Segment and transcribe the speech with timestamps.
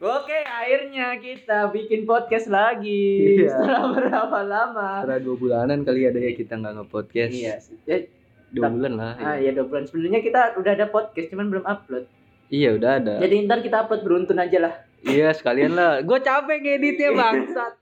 [0.00, 3.36] Oke, akhirnya kita bikin podcast lagi.
[3.36, 3.52] Iya.
[3.52, 5.04] Setelah berapa lama?
[5.04, 7.32] Setelah dua bulanan kali ada ya kita nggak nge-podcast.
[7.36, 7.54] Iya.
[7.60, 7.76] sih.
[7.84, 8.08] Ya,
[8.50, 9.12] Dua bulan lah.
[9.14, 9.44] ah, ya.
[9.44, 9.84] iya dua bulan.
[9.84, 12.08] Sebenarnya kita udah ada podcast, cuman belum upload.
[12.48, 13.14] Iya udah ada.
[13.20, 14.74] Jadi ntar kita upload beruntun aja lah.
[15.04, 16.00] Iya sekalian lah.
[16.00, 17.72] Gue capek ngeditnya bangsat.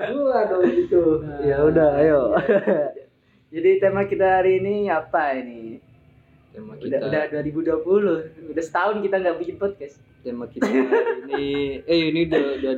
[0.00, 1.20] Gua dong gitu.
[1.20, 2.20] Nah, Ya udah ayo.
[3.50, 5.82] Jadi tema kita hari ini apa ini?
[6.54, 7.42] Tema Udah kita udah
[7.82, 8.54] 2020.
[8.54, 9.98] Udah setahun kita nggak bikin podcast.
[10.20, 10.86] Tema kita hari
[11.24, 11.46] ini
[11.82, 12.72] eh ini udah udah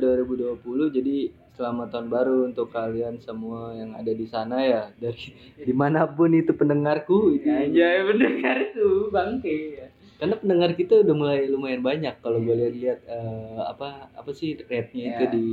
[0.57, 0.59] 2020
[0.93, 1.15] jadi
[1.53, 5.29] selamat tahun baru untuk kalian semua yang ada di sana ya dari
[5.67, 7.69] di mana pun itu pendengarku ini.
[7.69, 8.31] Anjay bener
[8.71, 9.89] tuh bangke.
[10.13, 15.03] karena pendengar kita udah mulai lumayan banyak kalau gue lihat-lihat eh, apa apa sih rate-nya
[15.11, 15.29] itu Ya.
[15.29, 15.47] di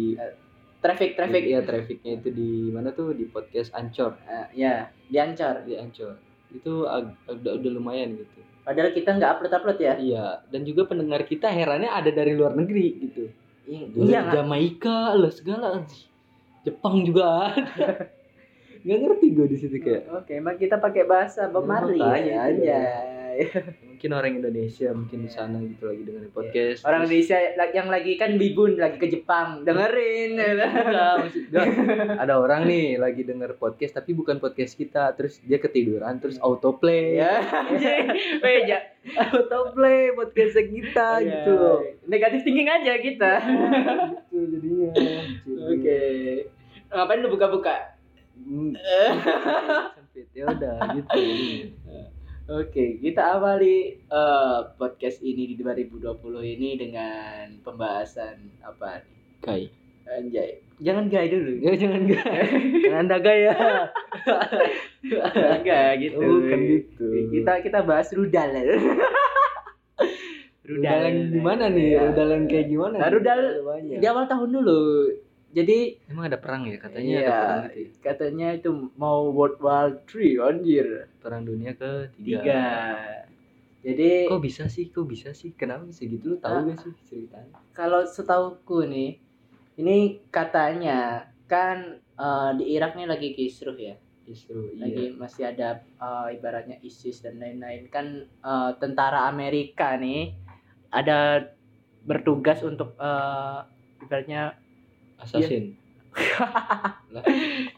[0.81, 1.43] Traffic traffic.
[1.45, 5.61] ya trafficnya itu di mana tuh di podcast Ancor Ah, ya, diancar.
[5.63, 6.17] di Ancor
[6.51, 9.95] itu udah udah lumayan gitu Padahal kita nggak upload upload ya.
[9.97, 13.25] iya dan juga pendengar kita herannya ada dari luar negeri gitu
[13.71, 14.21] Iya, iya?
[14.35, 15.87] Jamaika lah segala
[16.61, 18.11] Jepang juga ada.
[18.85, 22.39] nggak ngerti gue di situ kayak Oke, emang kita pakai bahasa Bob Ya, Marley ya.
[22.49, 23.20] Anjay.
[23.91, 27.39] mungkin orang Indonesia mungkin di sana gitu lagi dengerin podcast Orang Terus- Indonesia
[27.71, 30.41] yang lagi kan bibun lagi ke Jepang, dengerin.
[30.41, 31.15] Enggak,
[31.53, 31.65] gua,
[32.17, 37.17] ada orang nih lagi denger podcast tapi bukan podcast kita terus dia ketiduran terus autoplay
[37.21, 37.41] ya.
[38.39, 38.79] Beja.
[39.17, 41.57] autoplay podcast kita gitu
[42.05, 43.33] Negatif thinking aja kita.
[44.27, 44.91] gitu jadinya
[45.67, 46.01] Oke.
[46.89, 47.97] Ngapain lu buka-buka?
[48.41, 48.73] Hmm,
[49.93, 51.13] sempit ya udah gitu
[52.51, 56.19] Oke, kita awali eh, podcast ini di 2020
[56.51, 59.15] ini dengan pembahasan apa nih?
[59.41, 59.65] kai
[60.03, 60.59] Anjay.
[60.83, 61.63] Jangan gay dulu.
[61.63, 62.43] ya jangan gaya
[62.83, 63.55] jangan anda gaya
[65.55, 66.19] Enggak gitu.
[66.19, 68.51] bukan gitu Kita kita bahas rudal.
[70.67, 72.01] rudal yang gimana nih Iya.
[72.11, 73.41] rudal yang kayak gimana Nah, rudal.
[73.95, 74.83] Di awal tahun dulu.
[75.51, 77.89] Jadi emang ada perang ya katanya iya, ada perang gitu ya?
[78.07, 80.87] katanya itu mau World War 3 anjir.
[81.19, 82.63] perang dunia ke Tiga.
[83.81, 86.63] Jadi kok bisa sih kok bisa sih kenapa bisa gitu lu tahu Ah.
[86.69, 89.17] gak sih ceritanya kalau setauku nih,
[89.81, 93.97] ini katanya kan eh, di Irak nih lagi kisruh ya.
[94.21, 100.31] justru lagi iya masih ada uh, ibaratnya ISIS dan lain-lain kan uh, tentara Amerika nih
[100.95, 101.51] ada
[102.07, 103.67] bertugas untuk uh,
[103.99, 104.55] ibaratnya
[105.21, 105.77] assassin.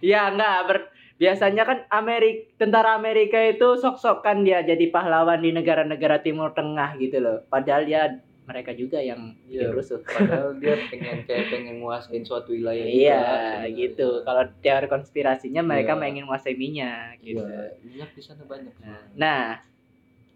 [0.03, 5.53] Ya enggak ber- biasanya kan Amerik tentara Amerika itu sok-sok kan dia jadi pahlawan di
[5.53, 7.39] negara-negara Timur Tengah gitu loh.
[7.47, 8.11] Padahal ya
[8.43, 9.71] mereka juga yang bikin Iya.
[9.71, 10.03] rusuh.
[10.03, 13.69] padahal dia pengen kayak pengen nguasain suatu wilayah gitu iya sebenarnya.
[13.79, 14.09] gitu.
[14.25, 16.05] Kalau teori konspirasinya mereka Iya.
[16.11, 17.39] ingin menguasai minyak gitu.
[17.39, 18.73] Iya minyak di sana banyak.
[19.15, 19.63] Nah,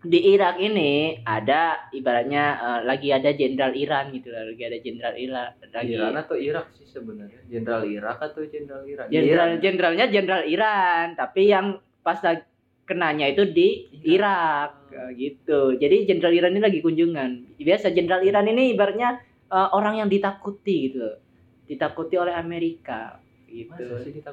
[0.07, 5.15] di Irak ini ada ibaratnya eh, lagi ada jenderal Iran gitu lah, lagi ada jenderal
[5.19, 7.41] Iran, lagi Iran atau Irak sih sebenarnya?
[7.51, 9.07] Jenderal Irak atau jenderal Iran?
[9.11, 12.47] Jenderal jenderalnya jenderal Iran, tapi yang pas lagi
[12.87, 14.95] kenanya itu di Irak.
[14.95, 15.75] Eh, gitu.
[15.77, 17.59] Jadi jenderal Iran ini lagi kunjungan.
[17.59, 19.19] Biasa jenderal Iran ini ibaratnya
[19.51, 21.19] eh, orang yang ditakuti gitu,
[21.67, 23.26] ditakuti oleh Amerika
[23.57, 23.85] gitu.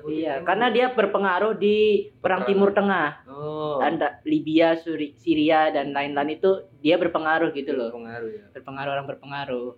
[0.10, 2.44] Iya, karena dia berpengaruh di perang.
[2.44, 3.24] Timur Tengah.
[3.32, 6.52] oh Anda Libya, Suri, Syria dan lain-lain itu
[6.84, 7.90] dia berpengaruh gitu loh.
[7.92, 9.70] pengaruh ya Berpengaruh orang berpengaruh.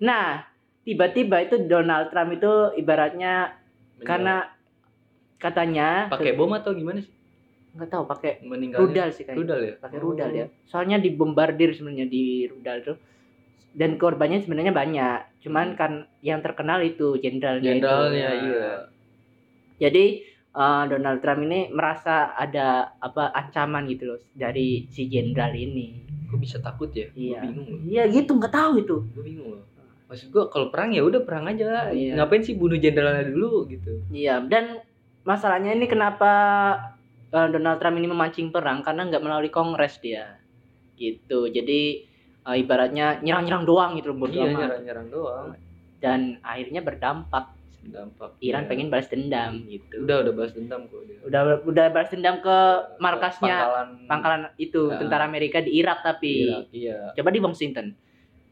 [0.00, 0.42] Nah,
[0.82, 3.54] tiba-tiba itu Donald Trump itu ibaratnya
[4.00, 4.48] karena
[5.36, 7.14] katanya pakai bom atau gimana sih
[7.68, 8.42] nggak tahu pakai
[8.74, 9.38] rudal sih kayaknya.
[9.38, 10.04] rudal ya Pakai Oh.
[10.10, 10.46] rudal ya.
[10.66, 12.96] Soalnya dibombardir sebenarnya di rudal tuh.
[13.70, 15.18] Dan korbannya sebenarnya banyak.
[15.40, 15.76] Cuman Hmm.
[15.76, 18.68] kan yang terkenal itu jenderalnya jenderalnya Nah, iya
[19.78, 20.04] Jadi
[20.50, 26.04] eh, Donald Trump ini merasa ada apa ancaman gitu loh dari si jenderal ini.
[26.26, 27.40] kok bisa takut ya Iya.
[27.40, 28.96] Gua bingung loh Iya gitu nggak tahu itu.
[29.08, 29.64] gue bingung loh
[30.04, 32.16] maksud gue kalau perang ya udah perang aja Iya.
[32.16, 34.80] ngapain sih bunuh jenderalnya dulu gitu Iya dan
[35.22, 36.32] masalahnya ini kenapa
[37.28, 40.36] eh, Donald Trump ini memancing perang karena nggak melalui Kongres dia
[40.96, 41.46] gitu.
[41.46, 42.07] Jadi
[42.48, 45.46] eh, ibaratnya nyerang-nyerang doang gitu loh iya nyerang-nyerang doang
[45.98, 48.68] dan akhirnya berdampak dampak Iran Iya.
[48.68, 50.02] pengen balas dendam gitu.
[50.02, 52.56] udah udah balas dendam kok dia udah udah balas dendam ke
[52.98, 54.98] markasnya pangkalan pangkalan itu Ya.
[54.98, 57.88] tentara Amerika di Irak tapi Irak, iya coba di Washington.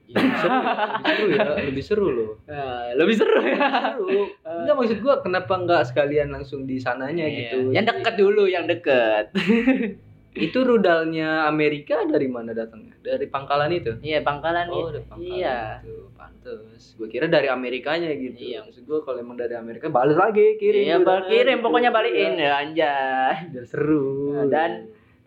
[0.06, 3.58] Lebih seru, lebih seru ya lebih seru loh Eh, lebih seru ya.
[3.90, 7.38] seru enggak maksud gua kenapa enggak sekalian langsung di sananya Iya.
[7.50, 9.34] gitu Yang deket dulu, yang deket.
[10.38, 14.88] itu rudalnya Amerika dari mana datangnya dari pangkalan itu Iya, pangkalan oh itu.
[14.92, 15.58] dari pangkalan Iya.
[15.80, 18.60] itu pantes gua kira dari Amerikanya gitu Iya.
[18.62, 21.64] maksud gua kalau emang dari Amerika balik lagi kirim Iya, udah, bal- kirim gitu.
[21.64, 22.44] pokoknya balikin Iya.
[22.44, 23.34] ya anjay.
[23.50, 24.70] biar seru Nah, dan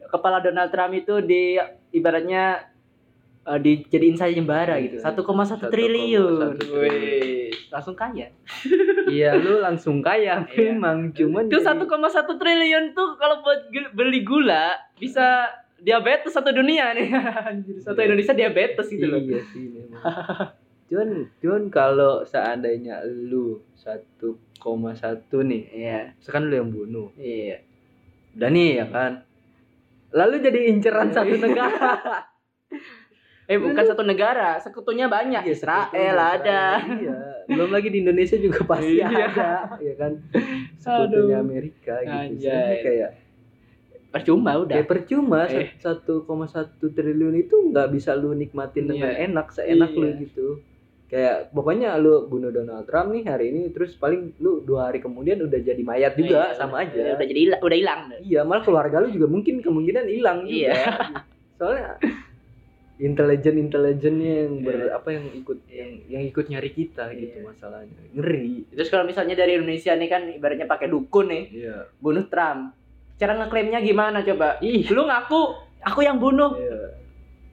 [0.06, 1.58] kepala Donald Trump itu di
[1.92, 2.69] ibaratnya
[3.50, 4.98] eh, dijadiin sayembara gitu.
[4.98, 5.10] Iya.
[5.10, 6.34] 1,1 1,1 triliun.
[6.72, 8.30] Wih, langsung kaya.
[9.10, 10.70] iya lu langsung kaya Iya.
[10.72, 11.90] memang cuman Itu jadi- 1,1
[12.36, 17.10] triliun tuh kalau buat beli gula bisa diabetes satu dunia nih.
[17.86, 18.06] Satu Iya.
[18.06, 19.18] Indonesia diabetes gitu loh.
[19.18, 20.02] Iya sih memang.
[20.90, 24.36] cuman cuman kalau seandainya lu 1,1
[25.42, 26.02] nih, Iya.
[26.20, 27.08] sekarang lu yang bunuh.
[27.16, 27.62] Iya.
[28.36, 29.24] Udah nih ya kan.
[30.10, 31.94] Lalu jadi inceran satu negara.
[33.50, 35.42] Eh bukan satu negara, sekutunya banyak.
[35.42, 36.62] Iya, Israel sebetulnya, ada.
[36.86, 37.18] Iya.
[37.50, 39.10] Belum lagi di Indonesia juga pasti Iya.
[39.10, 39.52] ada,
[39.82, 40.12] ya kan.
[40.78, 41.42] Sekutunya Aduh.
[41.42, 42.46] Amerika gitu.
[42.46, 43.12] Sebenarnya kayak
[44.10, 44.74] Percuma udah.
[44.74, 45.70] kayak percuma Eh.
[45.76, 46.26] 1,1
[46.90, 49.26] triliun itu nggak bisa lu nikmatin dengan Iya.
[49.26, 50.18] enak seenak lu Iya.
[50.20, 50.48] gitu.
[51.06, 55.42] Kayak pokoknya lu bunuh Donald Trump nih hari ini terus paling lu dua hari kemudian
[55.42, 57.18] udah jadi mayat juga Iya, sama udah- aja.
[57.18, 58.02] Udah jadi udah hilang.
[58.22, 60.70] Iya, malah keluarga lu juga mungkin kemungkinan hilang juga.
[60.70, 60.74] Iya.
[61.58, 61.98] Soalnya
[63.00, 64.92] intelijen intelijennya yang ber, Iya.
[64.94, 67.48] apa yang ikut yang yang ikut nyari kita gitu Iya.
[67.48, 67.96] masalahnya.
[68.12, 68.68] Ngeri.
[68.70, 71.78] Terus kalau misalnya dari Indonesia nih kan ibaratnya pakai dukun nih, Iya.
[71.98, 72.76] bunuh Trump.
[73.16, 74.60] Cara ngeklaimnya gimana coba?
[74.60, 75.42] Ih, Lu ngaku
[75.82, 76.56] aku yang bunuh.
[76.56, 77.00] iya.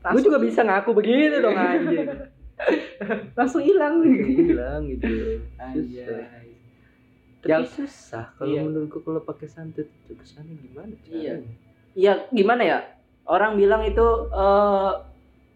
[0.06, 2.06] Lu juga bisa ngaku begitu dong anjing.
[3.38, 4.02] langsung hilang.
[4.02, 5.06] Hilang gitu.
[5.74, 6.26] Susah.
[7.36, 8.62] Tapi Yang- susah kalau Iya.
[8.64, 10.90] menurutku kalau pakai santet itu kesannya gimana?
[11.06, 11.38] Iya.
[11.38, 11.54] caranya?
[11.94, 12.78] Ya gimana ya?
[13.24, 14.90] Orang bilang itu eh,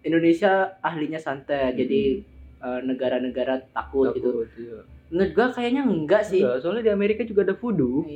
[0.00, 2.25] Indonesia ahlinya santet, jadi
[2.61, 4.44] eh, negara-negara takut, gitu.
[4.44, 4.79] Takut, iya.
[5.11, 6.41] Menurut gua kayaknya enggak sih.
[6.41, 8.06] Enggak, soalnya di Amerika juga ada voodoo.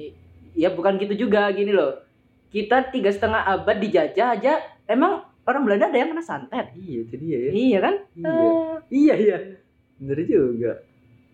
[0.55, 1.99] Ya bukan gitu juga gini loh.
[2.55, 6.71] Kita tiga setengah abad dijajah aja, emang orang Belanda ada yang kena santet.
[6.79, 7.51] Iya, itu dia ya.
[7.51, 7.95] Iya kan?
[8.15, 8.31] Iya.
[8.31, 9.39] Eh, Iya, iya.
[9.99, 10.73] Bener juga.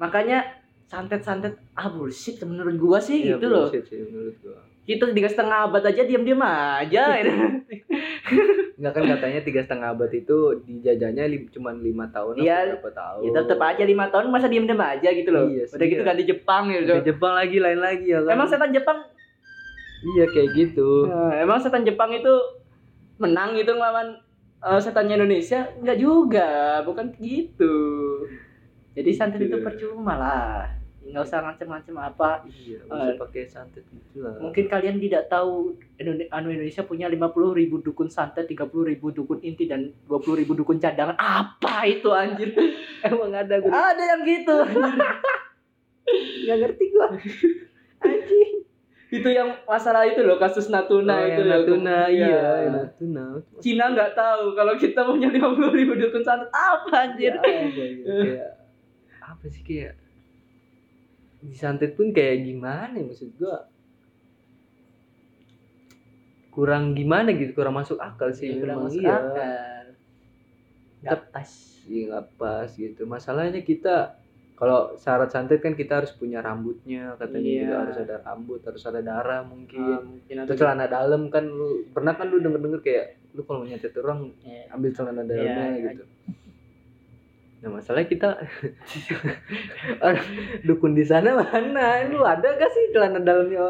[0.00, 0.49] makanya
[0.90, 3.70] santet-santet ah bullshit menurut gua sih Iya, gitu loh.
[3.70, 4.58] sih menurut gua.
[4.82, 7.14] Kita tiga setengah abad aja diam-diam aja.
[8.75, 12.75] Enggak kan katanya tiga setengah abad itu dijajahnya lim, cuman lima tahun Iya.
[12.75, 13.20] atau berapa tahun.
[13.22, 15.46] ya tetep aja lima tahun masa diam-diam aja gitu loh.
[15.46, 16.08] Iya sih, Udah gitu iya.
[16.10, 16.92] ganti Jepang gitu.
[17.06, 18.34] Jepang lagi lain lagi ya kan.
[18.34, 18.98] Emang setan Jepang
[20.02, 21.06] iya kayak gitu.
[21.06, 22.32] Nah, emang setan Jepang itu
[23.20, 24.16] menang gitu ngelawan
[24.58, 25.70] eh, setannya Indonesia?
[25.78, 26.50] Enggak juga,
[26.82, 27.76] bukan gitu.
[28.90, 30.79] Jadi santet itu percuma lah.
[31.00, 32.44] Nggak usah ngancem-ngancem apa.
[32.44, 34.37] Iya, usah pakai santet gitu lah.
[34.37, 35.75] Mungkin kalian tidak tahu
[36.29, 37.25] anu Indonesia punya 50
[37.56, 41.17] ribu dukun santet, 30 ribu dukun inti, dan 20 ribu dukun cadangan.
[41.17, 42.52] Apa itu anjir?
[43.08, 43.69] emang ada gue.
[43.69, 44.56] Ada yang gitu.
[46.44, 47.06] Enggak ngerti gua.
[48.00, 48.52] Anjing.
[49.11, 51.43] Itu yang masalah itu loh, kasus Natuna Oh, itu.
[51.43, 51.50] yang loh.
[51.58, 52.50] Natuna, iya, Iya.
[52.62, 53.25] yang Natuna.
[53.58, 56.47] Cina nggak tahu kalau kita punya 50 ribu dukun santet.
[56.50, 57.35] Apa anjir?
[57.35, 57.67] Ya, apa ya,
[58.23, 58.50] kayak
[59.20, 59.93] apa sih kayak
[61.40, 63.64] di santet pun kayak gimana ya maksud gua
[66.50, 69.87] kurang gimana gitu kurang masuk akal sih Iya, kurang memang masuk iya akal.
[71.00, 71.50] Nggak pas.
[71.81, 73.94] Iya nggak pas gitu masalahnya kita
[74.54, 77.60] kalau syarat santet kan kita harus punya rambutnya katanya Iya.
[77.64, 81.88] juga harus ada rambut harus ada darah mungkin Ah, mungkin atau celana dalam kan lu
[81.88, 84.62] pernah kan lu denger denger kayak lu kalau mau nyantet orang Iya.
[84.70, 86.04] ambil celana dalamnya Iya, gitu.
[87.60, 88.28] Nah masalahnya kita
[90.66, 92.04] dukun di sana mana?
[92.08, 93.60] Lu ada gak sih celana dalamnya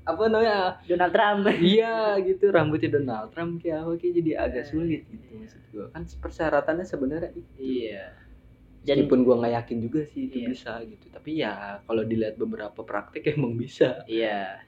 [0.00, 0.80] apa namanya?
[0.86, 1.42] Donald Trump.
[1.58, 4.70] iya gitu rambutnya Donald Trump kayak apa kayak jadi agak Iya.
[4.70, 5.86] sulit gitu maksud gua.
[5.90, 7.50] Kan persyaratannya sebenarnya itu.
[7.58, 8.06] Iya.
[8.80, 10.46] Dan Meskipun gua nggak yakin juga sih itu Iya.
[10.48, 11.06] bisa gitu.
[11.10, 11.52] Tapi ya
[11.84, 14.02] kalau dilihat beberapa praktek emang bisa.
[14.06, 14.62] iya.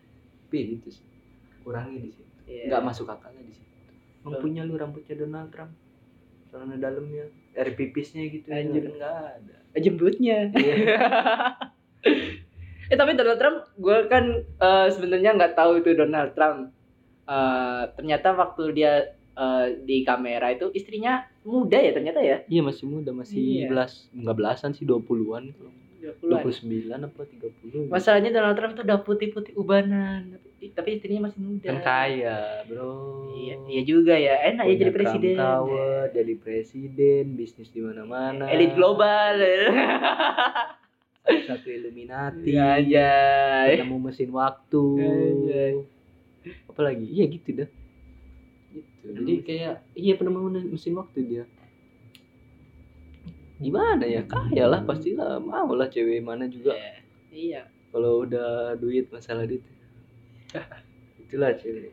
[0.46, 1.06] Tapi gitu sih.
[1.62, 2.32] Kurangi di situ.
[2.44, 2.68] Iya.
[2.68, 3.70] Nggak masuk akalnya di situ.
[4.22, 5.72] Emang punya lu rambutnya Donald Trump?
[6.52, 8.48] Celana dalamnya, air pipisnya gitu.
[8.48, 8.88] Anjir.
[8.88, 9.54] Kan nggak ada.
[9.80, 10.52] jembutnya.
[10.52, 10.74] Iya.
[12.92, 16.72] eh tapi Donald Trump, gue kan eh, sebenarnya nggak tahu itu Donald Trump.
[17.24, 18.92] Eh, ternyata waktu dia
[19.32, 22.44] eh, di kamera itu istrinya muda ya ternyata ya.
[22.46, 23.68] Iya masih muda, masih Iya.
[23.72, 25.56] belas, enggak belasan sih 20-an.
[25.56, 25.81] 20-an.
[26.02, 27.86] 29 apa 30.
[27.86, 31.66] Masalahnya Donald Trump itu udah putih-putih ubanan, tapi, tapi istrinya masih muda.
[31.70, 33.30] kan kaya, Bro.
[33.38, 34.34] Iya, iya juga ya.
[34.50, 35.36] Enak ya Punya jadi Trump presiden.
[35.38, 38.50] Tower, jadi presiden, bisnis di mana-mana.
[38.50, 39.38] Elit global.
[41.22, 42.50] Satu Illuminati.
[42.50, 43.10] Iya aja.
[43.70, 44.84] Ketemu mesin waktu.
[44.98, 45.74] Anjay.
[46.66, 47.06] Apalagi?
[47.06, 47.68] Iya gitu dah.
[48.74, 49.06] Gitu.
[49.06, 51.44] Jadi kayak iya penemu mesin waktu dia.
[53.62, 54.22] Gimana ya?
[54.26, 56.74] Kaya lah pastilah mau lah cewek mana juga
[57.30, 57.62] Iya.
[57.94, 59.62] kalau udah duit masalah duit
[61.22, 61.92] itulah cewek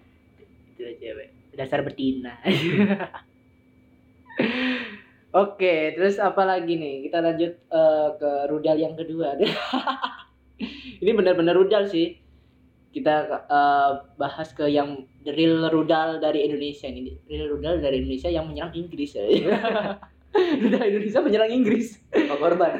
[0.75, 1.29] Itu lah cewek.
[1.55, 2.33] Dasar betina.
[5.29, 7.05] Oke, terus apa lagi nih?
[7.05, 9.37] Kita lanjut eh, ke rudal yang kedua.
[11.01, 12.17] Ini benar-benar rudal sih.
[12.89, 18.49] kita eh, bahas ke yang real rudal dari Indonesia ini real rudal dari Indonesia yang
[18.49, 19.29] menyerang Inggris ya
[20.89, 21.97] Indonesia menyerang Inggris
[22.29, 22.79] Oh, korban.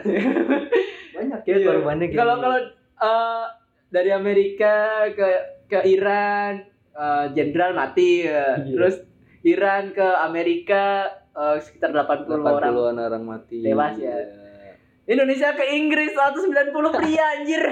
[1.15, 1.67] Banyak ya Iya.
[1.67, 2.59] korbannya kalau kalau
[2.99, 3.45] eh,
[3.89, 4.73] dari Amerika
[5.11, 5.27] ke
[5.65, 8.57] ke Iran eh, jenderal mati ya.
[8.57, 8.71] Iya.
[8.71, 8.95] terus
[9.41, 13.59] Iran ke Amerika eh, sekitar 80, orang 80-an orang mati.
[13.61, 14.13] Tewas ya.
[14.13, 14.71] Iya.
[15.09, 17.63] Indonesia ke Inggris 190 pria anjir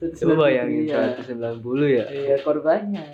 [0.00, 1.20] Coba bayangin Iya.
[1.20, 2.04] 190 ya.
[2.08, 3.04] Iya korbannya.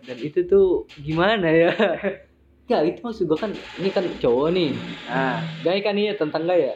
[0.00, 1.74] Dan itu tuh gimana ya?
[2.70, 4.70] ya itu maksud gua kan ini kan cowok nih.
[5.04, 6.74] Nah, Gay kan iya tentang gay ya.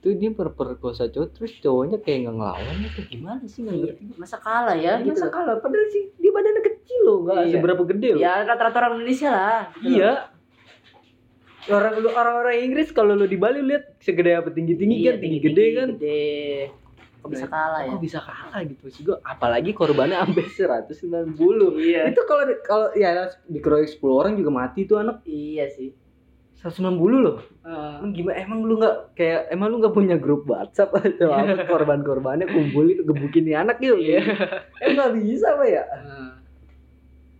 [0.00, 3.84] Tuh dia perkosa cowok terus cowoknya kayak nggak ngelawan atau gimana sih nggak iya.
[3.92, 4.02] ngerti.
[4.16, 5.18] masa kalah ya gitu.
[5.18, 7.52] Masa kalah padahal sih dia badannya kecil loh, nggak Iya.
[7.52, 8.20] seberapa gede loh.
[8.22, 9.60] Ya rata-rata orang Indonesia lah.
[9.76, 9.98] gitu.
[9.98, 10.12] Iya.
[11.68, 15.38] Orang lu orang-orang Inggris kalau lu di Bali lihat segede apa tinggi-tinggi Iya, kan, tinggi
[15.44, 15.88] gede kan.
[15.98, 16.72] Gede.
[17.20, 17.92] Kok bisa kalah ya?
[17.92, 21.36] Kok bisa kalah gitu sih gua apalagi korbannya sampai 190.
[21.76, 22.02] Iya.
[22.08, 25.92] Itu kalau kalau ya dikeroyok 10 orang juga mati tuh anak Iya sih.
[26.60, 27.40] 190 loh.
[27.64, 32.52] Emang gimana emang lu nggak kayak emang lu nggak punya grup WhatsApp atau apa korban-korbannya
[32.52, 33.96] kumpulin gebukin nih anak gitu.
[33.96, 34.20] Iya.
[34.84, 35.84] Eh nggak bisa apa ya?
[35.88, 36.30] eh.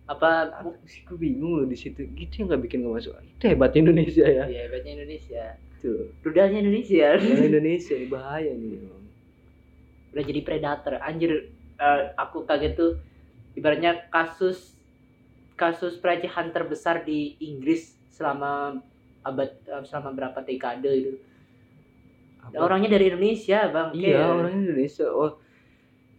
[0.09, 2.01] apa Apa sih gue bingung loh di situ.
[2.17, 3.13] Gitu yang nggak bikin gue masuk.
[3.21, 4.49] Itu hebat Indonesia ya.
[4.49, 5.43] Iya, hebatnya Indonesia.
[5.81, 6.09] Tuh.
[6.25, 7.17] Rudalnya Indonesia.
[7.21, 9.00] Indonesia bahaya nih.
[10.11, 10.99] Udah jadi predator.
[10.99, 12.91] Anjir, eh, aku kaget tuh
[13.53, 14.75] ibaratnya kasus
[15.53, 18.81] kasus pelecehan terbesar di Inggris selama
[19.21, 21.13] abad eh, selama berapa dekade itu.
[22.41, 22.57] Apa?
[22.59, 23.93] Orangnya dari Indonesia, Bang.
[23.93, 25.05] Iya Kayak- orang Indonesia.
[25.07, 25.31] Oh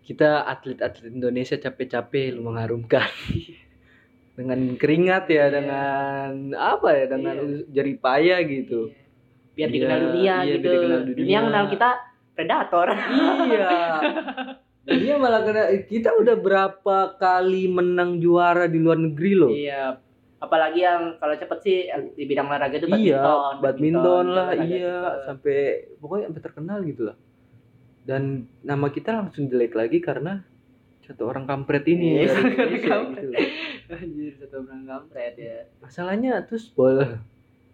[0.03, 3.07] kita atlet-atlet Indonesia capek-capek lu mengharumkan
[4.39, 5.47] dengan keringat ya Iya.
[5.53, 7.59] dengan apa ya dengan Iya.
[7.71, 8.91] jerih payah gitu.
[8.91, 8.99] Iya.
[9.53, 10.63] Biar Iya, dikenal dunia iya, gitu.
[10.63, 11.19] biar dikenal dunia.
[11.23, 11.89] Dunia kenal kita
[12.33, 12.89] predator.
[13.47, 13.71] iya.
[14.83, 19.47] Dia malah kena kita udah berapa kali menang juara di luar negeri loh.
[19.49, 19.95] Iya.
[20.43, 21.79] Apalagi yang kalau cepet sih
[22.19, 23.55] di bidang olahraga itu Iya, badminton.
[23.63, 25.11] badminton lah, iya, juga.
[25.23, 25.59] sampai
[26.03, 27.17] pokoknya sampai terkenal gitu lah.
[28.03, 28.23] Dan
[28.59, 30.43] nama kita langsung jelek lagi karena
[31.01, 32.35] satu orang kampret ini Iya,
[32.91, 33.23] kampret.
[33.23, 33.39] gitu.
[33.87, 35.59] Anjir, satu orang kampret ya.
[35.79, 36.99] Masalahnya tuh bol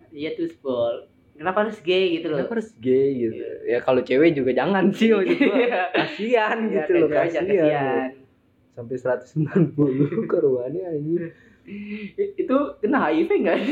[0.09, 1.09] Iya tuh ball.
[1.39, 2.39] Kenapa harus gay gitu loh?
[2.41, 3.39] kenapa harus gay gitu.
[3.65, 5.55] Ya kalau cewek juga jangan sih maksud gua.
[5.57, 5.83] Iya.
[5.89, 8.11] Kasihan Iya, gitu loh, kasihan.
[8.75, 9.75] Sampai 190
[10.27, 11.23] korbannya anjir.
[11.65, 13.59] I- Itu kena HIV enggak?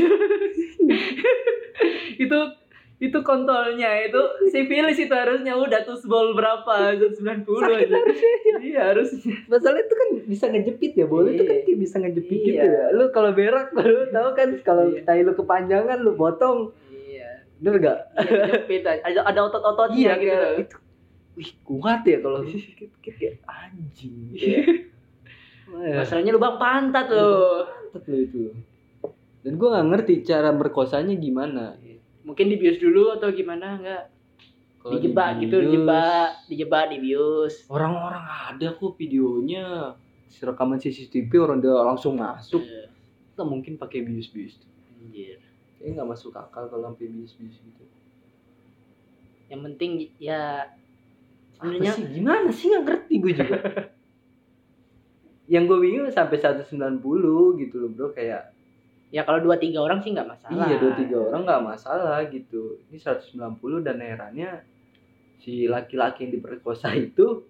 [2.16, 2.38] itu
[2.96, 4.16] itu kontolnya itu
[4.48, 7.92] sifilis itu harusnya udah tuh ball berapa 190 Sakit aja.
[7.92, 8.56] harusnya ya.
[8.58, 9.34] Iya harusnya.
[9.46, 11.76] Masalah itu kan bisa ngejepit ya, boleh itu kan Iya.
[11.76, 12.48] bisa ngejepit Iya.
[12.48, 12.84] gitu ya.
[12.90, 15.04] Lu kalau berak lu tahu kan kalau Iya.
[15.04, 16.72] tai lu kepanjangan lu potong.
[17.56, 17.64] Iya.
[17.64, 17.98] Bener gak?
[18.20, 19.00] Iya, jepit aja.
[19.02, 20.60] ada ada otot-ototnya Iya gitu kayak loh.
[20.60, 20.76] itu.
[21.36, 24.16] Wih, kuat ya kalau dikit-dikit kayak anjing.
[24.36, 24.60] Ya.
[26.00, 27.64] Masalahnya lubang pantat loh.
[27.92, 28.42] Mantap lu itu.
[29.40, 31.76] Dan gua nggak ngerti cara merkosanya gimana.
[32.26, 34.04] Mungkin dibius dulu atau gimana enggak?
[34.86, 37.66] Dijebak gitu, dijebak, dijebak, dibius.
[37.66, 39.98] Orang-orang ada kok videonya.
[40.36, 42.62] Rekaman CCTV orang dia langsung masuk.
[42.62, 42.92] Iya.
[43.34, 44.60] Nggak mungkin pakai bius-bius.
[45.00, 45.42] Anjir.
[45.86, 47.84] Kayaknya nggak masuk akal kalau sampai bius-bius gitu.
[49.46, 50.66] Yang penting ya
[51.54, 52.04] sebenarnya sih?
[52.10, 53.58] Gimana sih nggak ngerti gue juga.
[55.54, 56.74] yang gue bingung sampai 190
[57.62, 58.50] gitu loh bro kayak
[59.14, 60.66] ya kalau dua tiga orang sih nggak masalah.
[60.66, 64.66] iya dua tiga orang nggak masalah gitu ini 190 dan herannya
[65.38, 67.46] si laki-laki yang diperkosa itu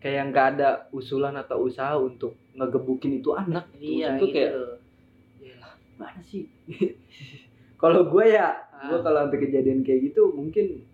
[0.00, 4.32] kayak nggak ada usulan atau usaha untuk ngegebukin itu anak Iya itu gitu.
[4.32, 4.76] kayak "Yalah,
[5.96, 6.48] mana sih
[7.76, 9.00] kalau gue ya gue Ah.
[9.00, 10.84] kalau sampai kejadian kayak gitu mungkin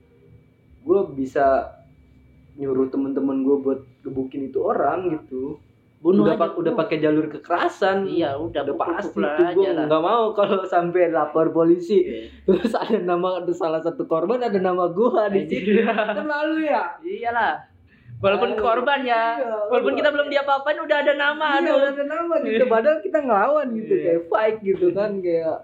[0.81, 1.75] gue bisa
[2.53, 5.59] nyuruh temen-temen gue buat gebukin itu orang gitu
[6.01, 6.41] Bunuh udah aja.
[6.41, 11.09] pak- udah pakai jalur kekerasan Iya udah udah pasti itu gue nggak mau kalau sampai
[11.09, 12.33] lapor polisi Iya.
[12.43, 16.97] terus ada nama ada salah satu korban ada nama gua di situ kan malu ya
[17.01, 17.69] Iyalah.
[18.21, 18.61] Walaupun Aduh.
[18.61, 19.99] korban ya, Iya, walaupun iya.
[19.99, 21.89] kita belum diapa-apain udah ada nama Iya, aduh.
[21.91, 24.05] ada nama gitu padahal kita ngelawan gitu Iya.
[24.07, 25.57] kayak fight gitu kan kayak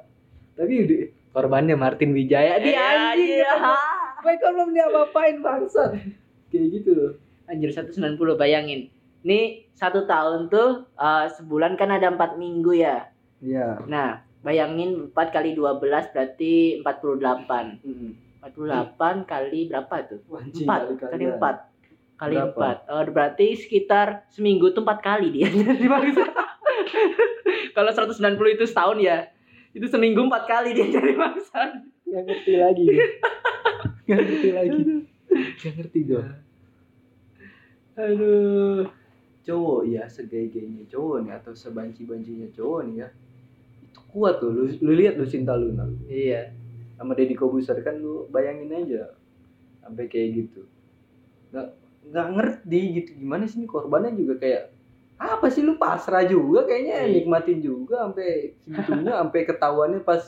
[0.53, 3.53] tapi udah korbannya Martin Wijaya dia Iya, anjing iya.
[3.53, 3.73] gitu.
[4.19, 5.91] mereka belum diapa-apain bangsat
[6.49, 7.13] kayak gitu loh
[7.47, 7.95] Anjir 190
[8.35, 8.91] bayangin.
[9.23, 13.07] Nih satu tahun tuh eh, sebulan kan ada empat minggu ya.
[13.39, 15.77] iya Nah bayangin 4 kali 12
[16.11, 17.85] berarti 48.
[17.85, 18.11] Hmm.
[18.41, 20.25] 48 kali berapa tuh?
[20.33, 21.13] Anjing, 4 kali-kalian.
[21.13, 21.76] kali 4
[22.17, 22.89] kali Berapa?
[22.89, 25.49] 4 berarti sekitar seminggu tuh 4 kali dia
[25.93, 26.25] bangsa.
[27.77, 29.29] Kalau 190 itu setahun ya.
[29.77, 31.85] Itu seminggu 4 kali dia jadi bangsa.
[32.07, 32.87] nggak ngerti lagi
[34.07, 34.83] nggak ngerti lagi
[35.59, 36.25] nggak ngerti gue
[37.97, 38.85] Aduh.
[39.47, 43.09] Cowok ya segay-gaynya cowok nih atau sebanci-bancinya cowok nih ya.
[43.81, 44.53] Itu kuat tuh.
[44.53, 45.89] Lu, lu lihat lu Sinta Luna.
[46.05, 46.53] Iya.
[47.01, 49.17] Sama Deddy Kobuser kan lu bayangin aja.
[49.81, 50.69] Sampai kayak gitu.
[51.55, 51.69] Nggak,
[52.07, 53.11] nggak ngerti gitu.
[53.19, 54.63] Gimana sih ini korbannya juga kayak
[55.17, 57.13] apa sih lu pasrah juga kayaknya Iya.
[57.21, 60.23] nikmatin juga sampai segitunya sampai ketahuannya pas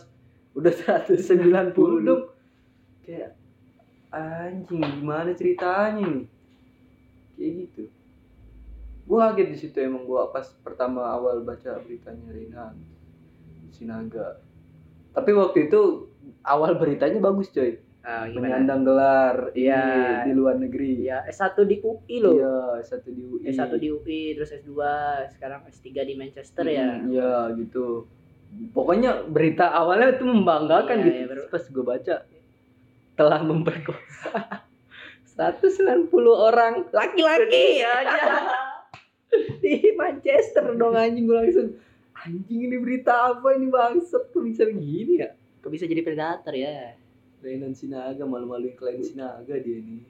[0.56, 2.22] udah 190 dong.
[3.04, 3.36] Kayak
[4.08, 6.26] anjing gimana ceritanya nih
[7.36, 7.82] kayak gitu.
[9.08, 12.76] Gua kaget di situ emang gua pas pertama awal baca beritanya Renan
[13.68, 14.40] Sinaga
[15.12, 16.08] tapi waktu itu
[16.44, 18.40] awal beritanya bagus coy Ah, gimana?
[18.56, 19.84] menyandang gelar Iya.
[19.84, 22.32] ini di luar negeri Iya, S1 di UI loh.
[22.32, 24.72] iya satu di UI S1 di UI, terus S2,
[25.28, 26.88] sekarang S3 di Manchester ya.
[26.96, 28.08] Hmm, Iya gitu.
[28.72, 31.14] Pokoknya berita awalnya itu membanggakan Iya, gitu.
[31.14, 32.14] iya, Terus Pas gue baca
[33.12, 34.32] telah memperkosa
[35.36, 38.24] 190 orang laki-laki aja
[39.62, 41.68] di Manchester dong anjing gue langsung
[42.16, 46.94] anjing ini berita apa ini bangsat kok bisa begini ya Kok bisa jadi predator ya?
[47.38, 50.02] Renan Sinaga malu-maluin klien Sinaga dia nih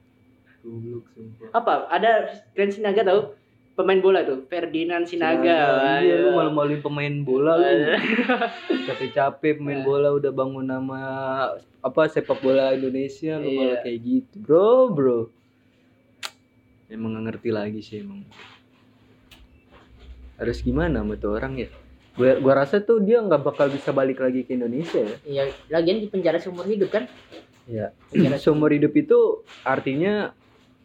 [0.60, 1.74] goblok sumpah Apa?
[1.88, 2.10] Ada
[2.50, 3.20] Grand Sinaga tahu?
[3.72, 6.00] Pemain bola tuh, Ferdinand Sinaga.
[6.00, 7.92] iya lu malu-maluin pemain bola lu
[8.82, 9.86] capek-capek pemain Nah.
[9.92, 11.00] bola udah bangun nama
[11.78, 13.58] apa sepak bola Indonesia lu Iya.
[13.60, 15.20] malah kayak gitu bro bro
[16.88, 18.24] emang nggak ngerti lagi sih emang
[20.36, 21.68] harus gimana sama tuh orang ya
[22.16, 26.00] gua gua rasa tuh dia nggak bakal bisa balik lagi ke Indonesia ya Iya, lagian
[26.00, 27.04] di penjara seumur hidup kan?
[27.64, 27.92] Iya.
[28.08, 29.18] Penjara seumur hidup itu
[29.62, 30.32] artinya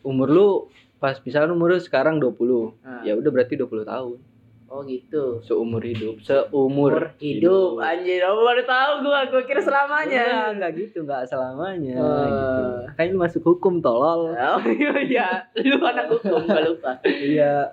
[0.01, 0.49] umur lu
[0.97, 2.35] pas misalnya umur lu sekarang 20
[2.81, 3.01] Ah.
[3.01, 4.19] ya udah berarti 20 tahun
[4.67, 5.43] Oh gitu.
[5.43, 7.75] seumur hidup seumur Umur hidup.
[7.77, 10.47] Anjir, aku baru tahu gua, gua kira selamanya.
[10.49, 12.23] enggak gitu, enggak selamanya Oh.
[12.23, 12.63] gitu.
[12.95, 14.31] Kan lu masuk hukum tolol.
[14.31, 15.27] Oh iya, iya.
[15.57, 16.91] lu anak hukum gak lupa.
[17.03, 17.67] iya.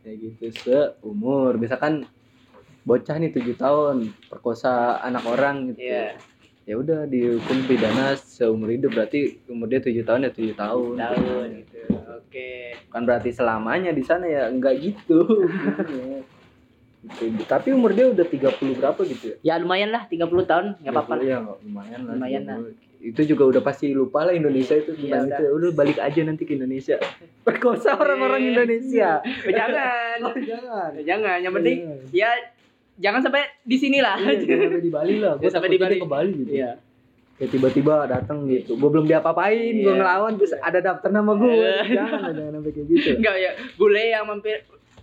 [0.00, 1.56] Kayak gitu seumur.
[1.56, 2.08] Misalkan
[2.84, 3.96] bocah nih 7 tahun
[4.28, 5.80] perkosa anak orang gitu.
[5.82, 6.16] Iya.
[6.64, 10.94] Ya udah dihukum pidana seumur hidup berarti umur dia 7 tahun ya 7 tahun.
[10.96, 11.80] Tahun gitu.
[12.14, 12.50] Oke.
[12.88, 15.20] Bukan berarti selamanya di sana ya, enggak gitu.
[17.04, 17.24] gitu.
[17.44, 19.36] Tapi umur dia udah 30 berapa gitu ya?
[19.44, 21.14] Ya lumayan lah 30 tahun, nggak apa-apa.
[21.20, 22.12] Iya, lumayan lah.
[22.16, 22.56] Lumayan lah.
[23.04, 25.36] Itu juga udah pasti lupa lah Indonesia itu Iya, tentang udah.
[25.36, 25.44] itu.
[25.52, 26.96] Udah balik aja nanti ke Indonesia.
[27.46, 28.48] Perkosa orang-orang Eh.
[28.56, 29.10] Indonesia.
[29.44, 30.16] Oh, jangan.
[30.40, 30.90] jangan.
[31.04, 31.78] jangan, yang penting
[32.10, 32.32] ya
[32.98, 34.16] jangan sampai di sini lah.
[34.18, 35.32] Iya, jangan sampai di Bali lah.
[35.40, 35.96] Gue sampai di Bali.
[35.98, 36.52] ke Bali gitu.
[36.54, 36.72] Iya.
[37.34, 38.78] Kayak tiba-tiba datang gitu.
[38.78, 39.98] Gue belum diapa-apain, gue Iya.
[39.98, 41.50] ngelawan terus ada daftar nama gue.
[41.50, 41.82] Iya.
[41.90, 43.08] jangan jangan sampai kayak gitu.
[43.18, 44.56] Enggak ya, bule yang mampir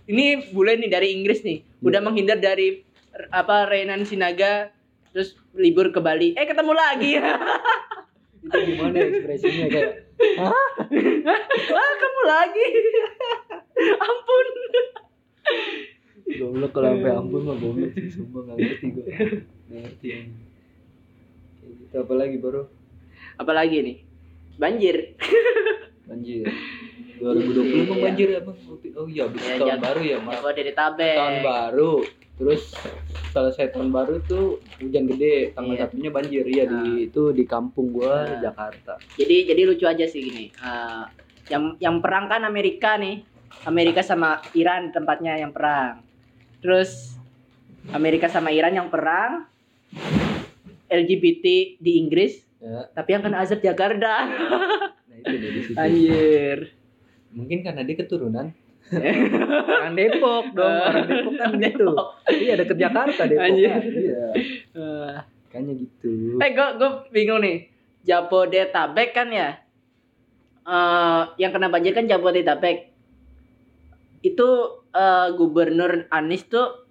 [0.08, 1.60] ini bule nih dari Inggris nih.
[1.84, 2.06] Udah Iya.
[2.08, 2.80] menghindar dari
[3.28, 4.72] apa Renan Sinaga
[5.12, 6.32] terus libur ke Bali.
[6.32, 7.12] Eh ketemu lagi.
[8.42, 9.92] itu gimana ekspresinya kayak
[10.42, 12.66] ah, kamu lagi.
[14.02, 14.46] Ampun.
[16.36, 19.04] Goblok kalau sampai ampun mah goblok sih sumpah nggak ngerti gue.
[19.04, 20.06] Nggak ngerti.
[20.10, 20.26] anjing.
[21.56, 22.62] Kayak gitu apa lagi baru?
[23.34, 23.96] Apalagi nih?
[24.54, 24.96] Banjir.
[26.08, 26.44] Banjir.
[27.16, 28.02] 2020 bang Iya.
[28.02, 28.56] banjir ya bang?
[28.92, 30.18] Oh iya, habis Ya, tahun jangan- baru ya
[30.74, 31.16] Tabek.
[31.16, 31.92] Tahun baru.
[32.32, 32.62] Terus
[33.30, 34.44] selesai tahun baru tuh
[34.76, 35.54] hujan gede.
[35.54, 35.82] Tanggal Iya.
[35.86, 36.44] satunya banjir.
[36.44, 36.98] Iya di Nah.
[37.00, 38.42] itu di kampung gua di Nah.
[38.42, 38.98] Jakarta.
[39.14, 40.50] Jadi jadi lucu aja sih gini.
[40.50, 41.04] Eh,
[41.48, 43.22] yang yang perang kan Amerika nih.
[43.62, 46.02] Amerika sama Iran tempatnya yang perang.
[46.62, 47.18] Terus
[47.90, 49.50] Amerika sama Iran yang perang.
[50.86, 51.44] LGBT
[51.80, 52.84] di Inggris, Ya.
[52.92, 54.28] tapi yang kena azab Jakarta.
[55.08, 55.74] Nah itu dari situ.
[55.74, 56.58] Anjir.
[57.32, 58.46] Mungkin karena dia keturunan
[59.72, 60.68] orang Depok dong.
[60.84, 61.88] Orang Depok kan gitu.
[62.28, 63.40] Iya deket Jakarta Depok.
[63.42, 63.66] Anjir.
[63.66, 63.82] kan.
[63.82, 64.24] Iya.
[64.72, 65.16] Eh,
[65.48, 66.12] Kayaknya gitu.
[66.38, 67.56] Eh, gue gue bingung nih.
[68.04, 69.48] Jabodetabek kan ya.
[70.62, 72.91] Eh, yang kena banjir kan Jabodetabek.
[74.22, 74.48] Itu
[74.88, 76.86] eh, Gubernur Anies tuh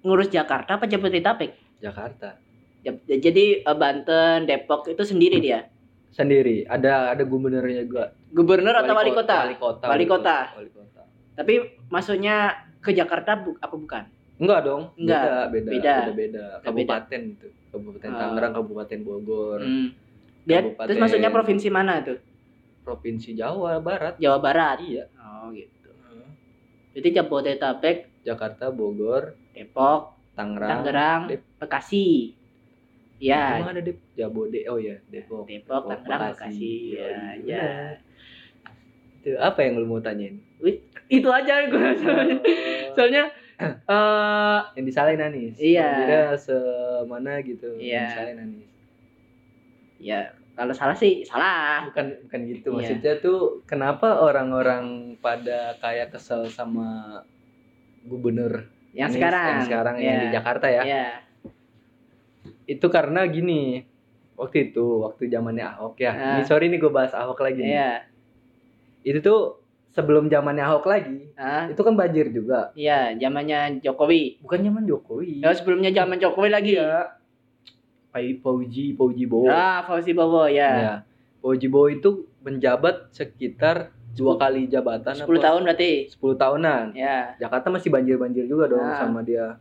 [0.00, 1.80] ngurus Jakarta apa Jabodetabek?
[1.80, 2.36] Jakarta.
[2.80, 5.66] Jab- Jadi eh, Banten, Depok itu sendiri dia.
[6.10, 6.64] Sendiri.
[6.64, 8.12] Ada ada gubernurnya juga.
[8.30, 9.36] Gubernur atau wali kota?
[9.42, 9.86] Wali kota.
[9.86, 10.38] Wali kota.
[10.54, 11.02] Wali kota.
[11.34, 11.54] Tapi
[11.88, 12.36] masuknya
[12.78, 14.04] ke Jakarta bu- apa bukan?
[14.36, 14.82] Enggak dong.
[14.96, 15.20] Enggak.
[15.24, 15.94] Beda, beda, Beda.
[15.98, 16.44] beda, beda.
[16.62, 17.48] Kabupaten itu.
[17.68, 18.18] Kabupaten Ah.
[18.18, 19.88] Tangerang, Kabupaten Bogor, Hmm.
[20.46, 20.86] Dia Kabupaten.
[20.86, 22.18] terus masuknya provinsi mana tuh?
[22.80, 24.14] Provinsi Jawa Barat.
[24.16, 24.78] Jawa Barat.
[24.78, 25.04] Iya.
[25.18, 25.85] Oh gitu.
[26.96, 32.32] Jadi Jabodetabek, Jakarta, Bogor, Depok, Tangerang, Tangerang, Dep- Bekasi.
[33.16, 34.64] Ya, Emang ada Dep Jabode.
[34.66, 35.44] Oh ya, Depok.
[35.44, 36.96] Depok, Tangerang, Bekasi.
[36.96, 37.56] Iya, Ya, iya.
[37.60, 37.68] ya.
[39.20, 40.40] Itu apa yang lu mau tanyain?
[41.06, 42.36] Itu aja gue soalnya.
[42.96, 43.24] soalnya
[43.60, 45.56] eh yang disalahin Anis.
[45.56, 45.88] Iya.
[45.98, 47.76] Kira semana gitu.
[47.76, 47.92] Iya.
[47.92, 48.68] Yang disalahin Anis.
[49.96, 50.20] ya
[50.56, 52.74] kalau salah sih salah bukan bukan gitu Iya.
[52.74, 54.84] maksudnya tuh kenapa orang-orang
[55.18, 57.20] pada kayak kesel sama
[58.02, 60.22] gubernur yang ini, sekarang yang sekarang yang Iya.
[60.22, 61.06] di Jakarta ya Iya.
[62.66, 63.84] itu karena gini
[64.34, 66.32] waktu itu waktu zamannya Ahok ya Ah.
[66.34, 67.72] ini sorry nih gue bahas Ahok lagi nih.
[67.72, 67.90] iya
[69.02, 74.60] itu tuh sebelum zamannya Ahok lagi ah itu kan banjir juga iya zamannya Jokowi bukan
[74.62, 77.16] zaman Jokowi ya sebelumnya zaman Jokowi lagi Iya.
[78.16, 80.94] Pai Pauji Pauji Bowo ah Fauzi Bowo ya ya
[81.44, 87.68] Pauji Bowo itu menjabat sekitar dua kali jabatan 10 tahun berarti 10 tahunan ya Jakarta
[87.68, 88.96] masih banjir-banjir juga dong Ah.
[88.96, 89.60] sama dia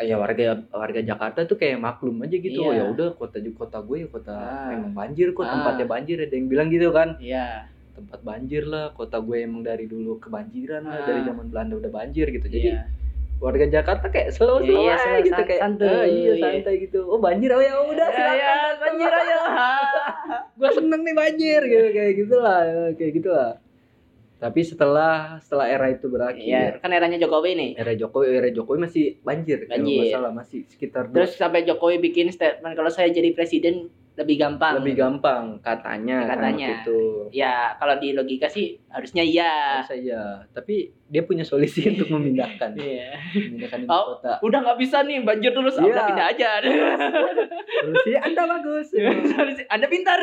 [0.00, 2.80] kayak warga warga Jakarta tuh kayak maklum aja gitu oh Iya.
[2.80, 4.72] ya udah kota kota gue ya kota Ah.
[4.72, 5.52] emang banjir kok Ah.
[5.52, 9.84] tempatnya banjir ada yang bilang gitu kan iya tempat banjir lah kota gue emang dari
[9.84, 11.04] dulu kebanjiran lah Ah.
[11.04, 12.82] dari zaman Belanda udah banjir gitu jadi iya.
[13.40, 15.88] Warga Jakarta kayak slow slow Iya, aja slow, gitu kayak santuy.
[15.88, 19.22] "Ah, iya santai gitu oh banjir oh ya udah Ya, silakan ya, datang banjir lah."
[19.22, 19.38] aja
[20.52, 22.60] gue seneng nih banjir gitu kayak gitulah
[22.94, 23.50] kayak gitulah
[24.36, 28.78] tapi setelah setelah era itu berakhir iya kan eranya Jokowi nih era Jokowi era Jokowi
[28.78, 29.96] masih banjir Banjir.
[29.98, 33.88] nggak salah masih sekitar dua- terus sampai Jokowi bikin statement kalau saya jadi presiden
[34.20, 34.72] lebih gampang.
[34.76, 36.68] Lebih gampang katanya kan Katanya.
[36.68, 37.00] waktu itu.
[37.32, 39.80] Ya kalau di logika sih harusnya iya.
[39.80, 40.22] Harusnya iya.
[40.52, 42.76] Tapi dia punya solusi untuk memindahkan.
[42.76, 43.16] Iya.
[43.32, 44.04] Memindahkan ibu Oh.
[44.14, 44.36] kota.
[44.40, 45.88] udah nggak bisa nih banjir terus Iya.
[45.88, 46.50] udah pindah aja.
[47.80, 48.86] Solusi anda bagus.
[49.72, 50.18] Anda pintar.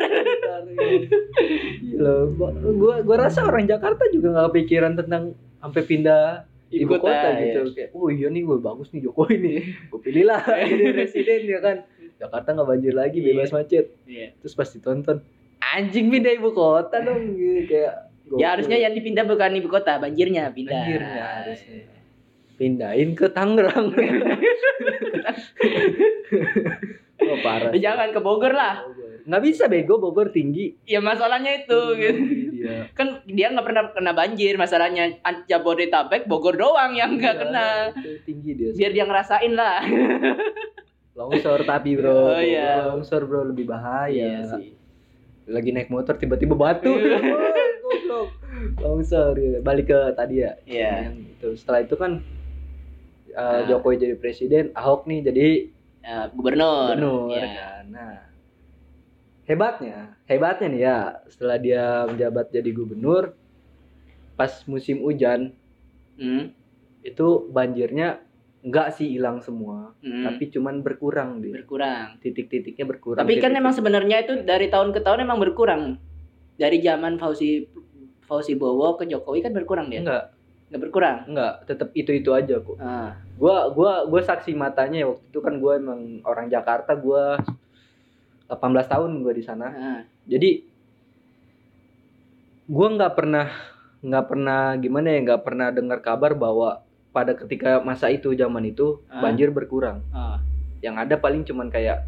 [1.80, 5.24] Gila, gua, gua gua rasa orang Jakarta juga nggak kepikiran tentang
[5.58, 7.62] sampai pindah ibu, kota, gitu.
[7.72, 9.60] kayak oh iya nih gue bagus nih Jokowi nih.
[9.88, 11.78] Gue pilih lah jadi presiden ya kan
[12.18, 13.94] Jakarta nggak banjir lagi bebas macet.
[14.04, 14.34] Iya.
[14.38, 15.22] terus pas ditonton
[15.60, 17.94] anjing pindah ibu kota dong gitu kayak
[18.28, 18.46] ya gokil.
[18.48, 20.74] harusnya yang dipindah bukan ibu kota banjirnya pindah.
[20.76, 21.82] Banjirnya harusnya.
[22.56, 23.94] pindahin ke Tangerang.
[27.20, 28.86] Oh, parah Eh, jangan ke Bogor lah.
[29.26, 30.78] Nggak bisa bego Bogor tinggi.
[30.86, 32.14] Ya masalahnya itu gitu.
[32.16, 32.88] Tinggi dia.
[32.94, 37.68] Kan dia nggak pernah kena banjir masalahnya Jabodetabek Bogor doang yang nggak Iya, kena.
[38.22, 38.70] tinggi dia.
[38.72, 39.82] Biar dia ngerasain lah
[41.18, 42.86] longsor tapi bro Oh, iya.
[42.88, 44.78] longsor bro lebih bahaya sih
[45.46, 47.18] lagi naik motor tiba-tiba batu Iya.
[47.84, 48.30] Goblok
[48.78, 49.60] longsor ya.
[49.60, 50.92] balik ke tadi ya Iya.
[51.04, 52.12] Yang itu setelah itu kan
[53.32, 53.62] uh, Nah.
[53.66, 55.48] Jokowi jadi presiden Ahok nih jadi
[56.00, 57.48] Ya, gubernur gubernur ya.
[57.50, 57.84] kan.
[57.90, 58.16] nah
[59.44, 63.36] hebatnya hebatnya nih ya setelah dia menjabat jadi gubernur
[64.34, 65.52] pas musim hujan
[66.16, 66.50] Hmm,
[67.00, 68.18] itu banjirnya
[68.68, 71.56] nggak sih hilang semua hmm, tapi cuman berkurang dia.
[71.56, 72.20] Berkurang.
[72.20, 73.24] Titik-titiknya berkurang.
[73.24, 73.62] Tapi kan titik-titik.
[73.64, 75.96] emang sebenarnya itu dari tahun ke tahun emang berkurang.
[76.60, 77.64] Dari zaman Fauzi
[78.28, 80.04] Fauzi Bowo ke Jokowi kan berkurang dia?
[80.04, 80.36] Enggak
[80.68, 81.18] nggak berkurang?
[81.32, 82.76] Enggak tetap itu itu aja kok.
[82.84, 83.16] Ah.
[83.40, 87.40] Gua gua gua saksi matanya ya waktu itu kan gua emang orang Jakarta gua
[88.52, 88.60] 18
[88.92, 89.68] tahun gua di sana.
[89.72, 90.00] Ah.
[90.28, 90.68] Jadi
[92.68, 93.48] gua nggak pernah
[94.04, 99.02] nggak pernah gimana ya nggak pernah dengar kabar bahwa pada ketika masa itu zaman itu
[99.08, 99.20] Ah.
[99.20, 100.04] banjir berkurang.
[100.10, 100.39] Ah.
[100.80, 102.06] Yang ada paling cuman kayak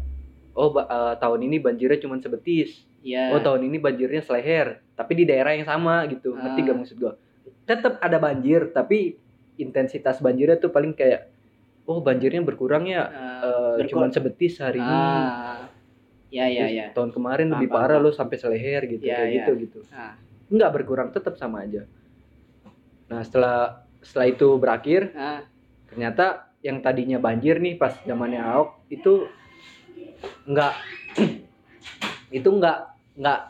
[0.52, 2.84] oh eh, tahun ini banjirnya cuman sebetis.
[3.00, 6.32] Ya oh tahun ini banjirnya seleher tapi di daerah yang sama gitu.
[6.32, 6.64] Ngerti Ah.
[6.64, 7.12] gak maksud gua?
[7.62, 9.16] Tetap ada banjir tapi
[9.56, 11.28] intensitas banjirnya tuh paling kayak
[11.84, 14.86] oh banjirnya berkurang ya ah, Eh, cuman sebetis hari ini.
[14.86, 15.66] Ah.
[16.30, 16.86] Ya ya Terus ya.
[16.94, 18.06] tahun kemarin Paham, lebih parah paham.
[18.06, 19.36] lo sampai seleher gitu Iya, kayak iya.
[19.40, 19.78] gitu gitu.
[19.90, 20.14] Ah.
[20.46, 21.82] Nggak berkurang tetap sama aja.
[23.06, 25.44] Nah setelah setelah itu berakhir ah.
[25.92, 29.28] ternyata yang tadinya banjir nih pas zamannya Ahok itu
[30.44, 30.74] nggak
[32.38, 32.78] itu nggak
[33.16, 33.40] nggak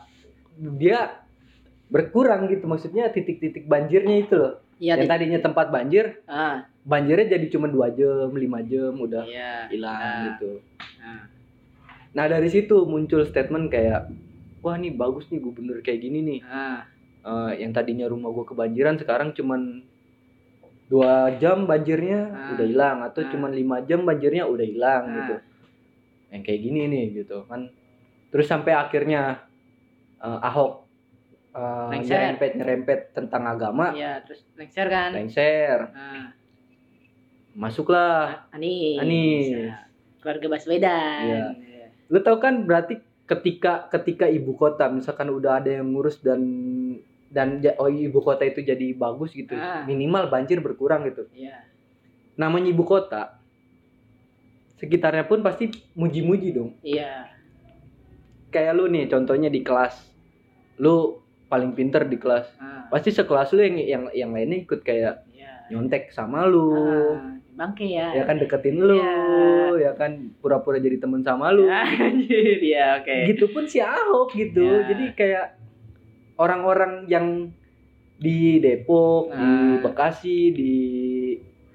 [0.79, 1.21] dia
[1.91, 2.65] berkurang gitu.
[2.71, 4.53] Maksudnya titik-titik banjirnya itu loh.
[4.81, 6.65] Iya yang di- tadinya tempat banjir ah.
[6.81, 9.69] banjirnya jadi cuma dua jam lima jam udah iya.
[9.69, 10.21] hilang Ah.
[10.33, 10.51] gitu.
[10.97, 11.29] Ah.
[12.17, 14.09] Nah dari situ muncul statement kayak
[14.65, 16.39] wah nih bagus nih gubernur kayak gini nih.
[16.47, 16.87] Ah.
[17.21, 19.85] Eh, yang tadinya rumah gua kebanjiran sekarang cuman
[20.91, 22.51] dua jam banjirnya Ah.
[22.51, 23.29] udah hilang atau Ah.
[23.31, 25.13] cuman lima jam banjirnya udah hilang Ah.
[25.15, 25.35] gitu
[26.29, 27.71] yang kayak gini nih gitu kan
[28.27, 29.47] terus sampai akhirnya
[30.19, 30.83] eh, Ahok
[31.51, 32.15] Lengser.
[32.15, 36.31] nyerempet nyerempet tentang agama iya terus lengser kan lengser ah
[37.53, 39.47] masuklah Anis Anies.
[39.49, 39.75] Ya.
[40.19, 41.45] keluarga Baswedan Iya.
[41.57, 41.85] Iya.
[42.07, 46.39] lu tahu kan berarti ketika ketika ibu kota misalkan udah ada yang ngurus dan
[47.31, 49.81] dan oh ibu kota itu jadi bagus gitu Ah.
[49.83, 51.63] minimal banjir berkurang gitu Iya.
[52.35, 53.39] namanya ibu kota
[54.75, 57.29] sekitarnya pun pasti muji-muji dong Iya.
[58.49, 59.95] kayak lu nih contohnya di kelas
[60.75, 65.23] lu paling pinter di kelas Ah, pasti sekelas lu yang yang yang lainnya ikut kayak
[65.29, 65.69] iya.
[65.69, 68.11] nyontek sama lu Ah, bangke ya.
[68.11, 69.15] ya kan deketin lu Iya.
[69.79, 73.15] ya kan pura-pura jadi temen sama lu Anjir, ya oke.
[73.29, 74.83] gitu pun si Ahok gitu Ya.
[74.89, 75.45] jadi kayak
[76.41, 77.53] orang-orang yang
[78.17, 79.77] di Depok di Ah.
[79.81, 80.73] Bekasi di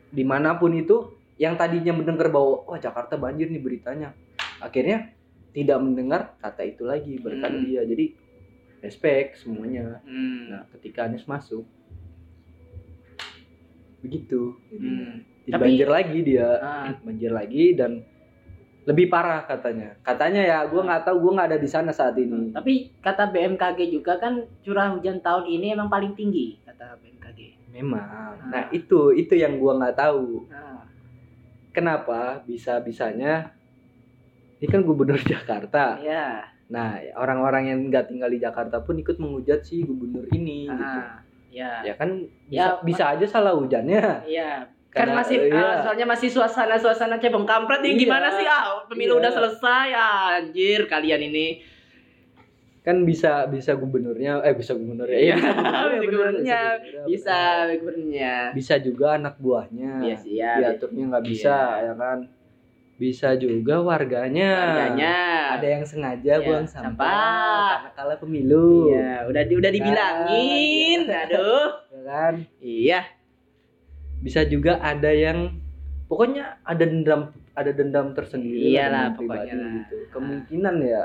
[0.08, 0.96] di mana pun itu
[1.36, 4.10] yang tadinya mendengar bahwa wah Jakarta banjir nih beritanya
[4.58, 5.12] akhirnya
[5.50, 7.62] tidak mendengar kata itu lagi berkat Hmm.
[7.62, 8.06] dia jadi
[8.80, 10.48] respect semuanya Hmm.
[10.48, 11.66] nah ketika Anies masuk
[14.00, 15.26] begitu Hmm.
[15.44, 16.94] jadi Tapi- banjir lagi dia Ah.
[17.02, 18.06] banjir lagi dan
[18.86, 22.50] lebih parah katanya katanya ya gue nggak tahu gue nggak ada di sana saat ini
[22.50, 27.40] Tapi kata BMKG juga kan curah hujan tahun ini emang paling tinggi kata BMKG.
[27.68, 28.32] memang Ah.
[28.46, 30.86] nah itu itu yang gue nggak tahu Nah,
[31.70, 33.50] kenapa bisa bisanya
[34.56, 36.46] ini kan gubernur Jakarta ya.
[36.66, 41.20] nah orang-orang yang nggak tinggal di Jakarta pun ikut menghujat si gubernur ini gitu Ah,
[41.48, 41.82] ya.
[41.82, 44.62] ya kan Ya, bisa, bisa aja salah hujannya Iya.
[44.96, 45.60] Kan Karena, masih iya.
[45.60, 48.00] ah, soalnya masih suasana-suasana cebong kampret nih Iya.
[48.00, 49.20] gimana sih ah pemilu Iya.
[49.20, 51.48] udah selesai ah, anjir kalian ini.
[52.80, 55.50] kan bisa bisa gubernurnya eh bisa gubernurnya Iya, bisa
[55.98, 56.00] gubernurnya.
[56.00, 56.60] gubernurnya,
[57.04, 57.38] Bisa
[57.74, 58.34] gubernurnya.
[58.54, 60.52] bisa juga anak buahnya Iya sih ya.
[60.56, 61.82] diaturnya nggak bisa Iya.
[61.82, 62.18] ya kan
[62.96, 65.16] bisa juga warganya Harganya.
[65.52, 67.68] ada yang sengaja Iya, buang sampah, sampah.
[67.74, 71.00] karena kalah pemilu Iya, udah udah dibilangin.
[71.04, 71.68] Aduh.
[71.92, 73.00] ya kan Iya.
[74.18, 75.60] Bisa juga ada yang
[76.06, 79.70] pokoknya ada dendam ada dendam tersendiri lah Iyalah, pribadi pokoknya lah.
[79.74, 81.02] gitu kemungkinan ya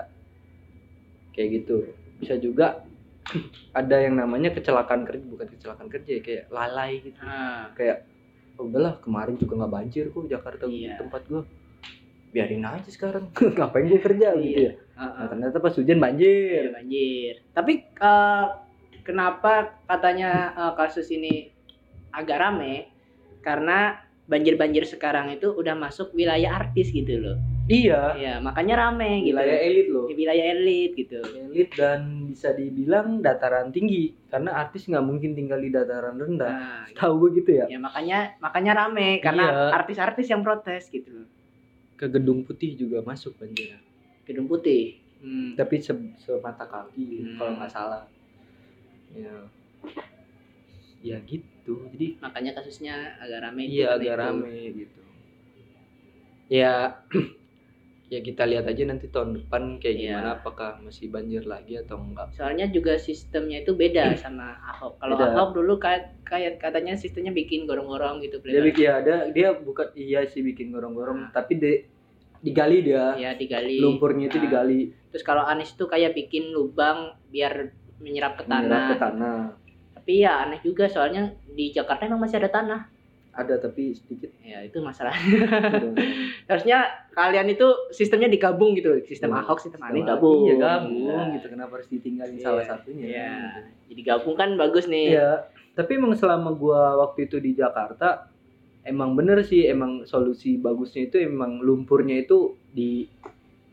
[1.31, 1.75] kayak gitu
[2.19, 2.83] bisa juga
[3.79, 8.03] ada yang namanya kecelakaan kerja bukan kecelakaan kerja ya, kayak lalai gitu Ah, kayak
[8.57, 10.97] oh, udahlah kemarin juga nggak banjir kok Jakarta Iya.
[10.99, 11.43] tempat gua
[12.31, 14.71] biarin aja sekarang ngapain gue kerja gitu Iya.
[14.71, 15.11] ya ah, ah.
[15.17, 17.33] nah, ternyata pas hujan banjir Iya, banjir.
[17.51, 18.45] Tapi eh,
[19.01, 19.51] kenapa
[19.83, 21.49] katanya eh, kasus ini
[22.11, 22.90] agak rame?
[23.41, 27.37] Karena banjir-banjir sekarang itu udah masuk wilayah artis gitu loh.
[27.67, 29.31] iya Ya, makanya rame gitu.
[29.31, 31.19] wilayah elit loh Di wilayah elit gitu.
[31.19, 36.83] elit dan bisa dibilang dataran tinggi karena artis nggak mungkin tinggal di dataran rendah Nah,
[36.91, 39.71] tahu gue gitu ya ya makanya makanya rame karena Iya.
[39.73, 41.27] artis-artis yang protes gitu loh.
[41.95, 43.77] ke gedung putih juga masuk banjir
[44.23, 44.97] Gedung Putih.
[45.19, 45.53] Hmm.
[45.53, 47.37] tapi se semata kaki Hmm.
[47.37, 48.03] kalau nggak salah
[49.11, 49.35] ya
[50.99, 53.61] ya gitu jadi Makanya kasusnya agak rame.
[53.61, 54.19] itu iya agak itu.
[54.19, 54.99] rame gitu
[56.47, 56.99] ya
[58.11, 60.03] ya kita lihat aja nanti tahun depan kayak Iya.
[60.11, 64.99] gimana apakah masih banjir lagi atau enggak Soalnya juga sistemnya itu beda sama Ahok.
[64.99, 65.15] Kalau.
[65.15, 68.39] Ahok dulu kayak kayak katanya sistemnya bikin gorong-gorong gitu.
[68.41, 71.73] dia bikin ya ada dia bukan iya sih bikin gorong-gorong tapi de,
[72.39, 73.79] digali dia ya digali.
[73.79, 78.59] lumpurnya itu Nah, digali Terus kalau Anies tuh kayak bikin lubang biar menyerap ke tanah.
[78.61, 79.39] menyerap ke tanah
[80.01, 82.81] Tapi ya aneh juga soalnya di Jakarta emang masih ada tanah.
[83.31, 85.15] ada tapi sedikit Ya itu masalah.
[85.15, 85.95] gitu.
[86.49, 88.91] Harusnya kalian itu sistemnya digabung gitu.
[89.05, 89.31] Sistem.
[89.31, 90.41] Ahok, sistem Anies Iya, gabung.
[90.43, 92.43] iya gabung Nah, gitu kenapa harus ditinggalin Iya.
[92.43, 93.31] salah satunya Iya.
[93.87, 95.15] Jadi gabung kan bagus nih.
[95.15, 98.27] Iya, tapi emang selama gua waktu itu di Jakarta
[98.83, 103.07] emang bener sih emang solusi bagusnya itu emang lumpurnya itu di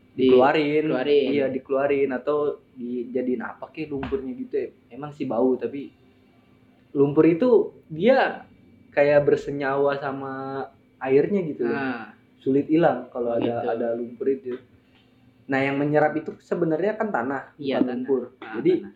[0.09, 1.27] Di- dikeluarin, keluarin.
[1.31, 2.37] iya dikeluarin atau
[2.73, 4.67] dijadiin apa kek lumpurnya gitu ya.
[4.89, 5.91] Emang sih bau tapi
[6.91, 7.49] lumpur itu
[7.85, 8.45] dia
[8.89, 10.33] kayak bersenyawa sama
[10.99, 11.65] airnya gitu.
[11.65, 13.67] Nah, Sulit hilang kalau ada Gitu.
[13.69, 14.55] ada lumpur itu.
[15.45, 17.95] Nah, yang menyerap itu sebenarnya kan tanah, Iya, bukan tanah.
[17.99, 18.21] lumpur.
[18.33, 18.93] nah, Jadi tanah.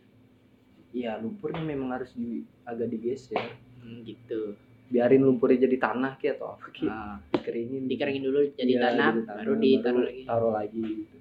[0.94, 3.42] ya lumpurnya memang harus di, agak digeser
[3.76, 4.56] Hmm, gitu.
[4.86, 9.26] biarin lumpurnya jadi tanah kayak atau apa Nah, dikeringin dikeringin dulu jadi Iya, tanah, jadi
[9.28, 10.24] baru ditaruh lagi.
[10.24, 11.18] taruh lagi gitu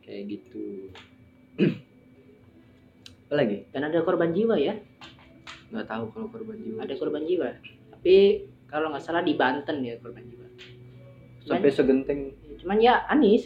[0.00, 0.66] kayak gitu
[3.24, 4.74] apa lagi Dan ada korban jiwa ya,
[5.74, 7.48] nggak tahu kalau korban jiwa ada korban jiwa.
[7.90, 8.16] Tapi
[8.64, 10.46] kalau nggak salah di Banten ya korban jiwa.
[11.44, 12.20] sampai segenteng
[12.56, 13.44] Cuman ya Anies.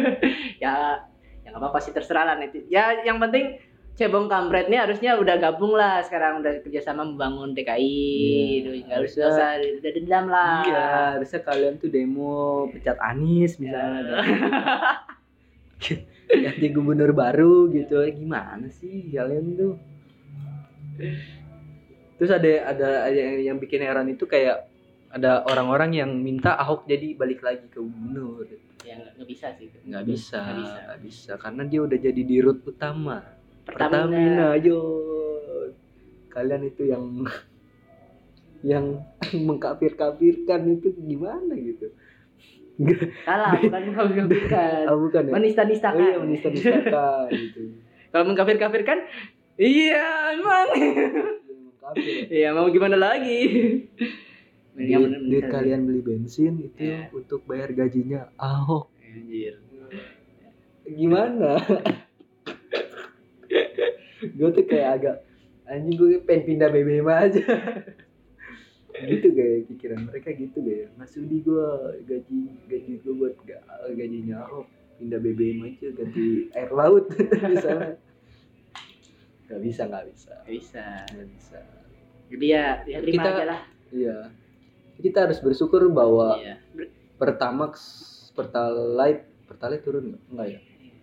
[0.62, 0.94] ya
[1.34, 2.62] ya nggak apa-apa sih terserah lah nanti.
[2.68, 3.58] Ya yang penting
[3.92, 8.96] Cebong Kampret nih harusnya udah gabung lah sekarang udah kerjasama membangun DKI, Iya, Duh, nggak
[8.96, 10.62] harusnya- usah udah dendam lah.
[10.62, 12.32] iya harusnya kalian tuh demo
[12.68, 14.16] pecat Anies misalnya
[16.34, 19.74] ganti gubernur baru gitu gimana sih kalian tuh
[22.22, 24.70] terus ada ada yang, yang bikin heran itu kayak
[25.10, 28.46] ada orang-orang yang minta Ahok jadi balik lagi ke gubernur
[28.82, 29.66] ya nggak bisa sih.
[29.82, 30.80] nggak bisa Nggak bisa.
[31.02, 33.18] bisa karena dia udah jadi di root utama
[33.62, 34.06] Pertamina.
[34.06, 34.78] Pertamina ayo
[36.28, 37.04] kalian itu yang
[38.62, 38.86] yang
[39.48, 41.90] mengkafir-kafirkan itu gimana gitu
[43.22, 44.82] Salah, bukan mengkafirkan.
[44.86, 45.98] ah bukan ya Menista-nistakan.
[45.98, 47.60] oh iya menista-nistakan gitu
[48.12, 48.98] Kalau mengkafir-kafirkan,
[49.56, 50.68] iya emang.
[52.28, 53.38] Iya, mau gimana lagi?
[54.72, 57.12] duit, duit kalian beli bensin itu Iya.
[57.12, 58.88] untuk bayar gajinya Ahok.
[59.02, 59.60] Anjir.
[60.84, 61.60] gimana?
[64.32, 65.16] Gue tuh kayak agak
[65.64, 67.44] anjing gue pengen pindah BBM aja.
[68.92, 71.66] Gitu kayak pikiran mereka gitu kayak Mas Udi gue
[72.04, 74.66] gaji gaji gue buat ga- gajinya Ahok.
[74.96, 77.10] Pindah BBM aja ganti air laut
[77.50, 77.98] misalnya
[79.52, 80.84] nggak bisa nggak bisa Bisa.
[81.06, 81.58] nggak bisa
[82.26, 83.60] Jadi ya, ya terima Kita- aja lah.
[83.92, 84.16] iya
[84.94, 86.56] kita harus bersyukur bahwa Iya.
[87.14, 87.72] Pertamax
[88.32, 90.60] Pertalite Pertalite turun nggak enggak ya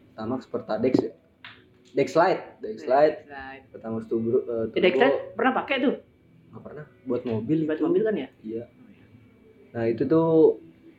[0.10, 1.14] Pertamax Pertadex ya
[1.92, 3.64] Dexlite Dexlite Dexlite.
[3.70, 5.96] Pertamax turbo uh, Eh, Dexlite pernah pakai tuh
[6.50, 8.30] nggak pernah buat mobil buat itu mobil kan ya?
[8.42, 8.64] iya
[9.70, 10.58] nah itu tuh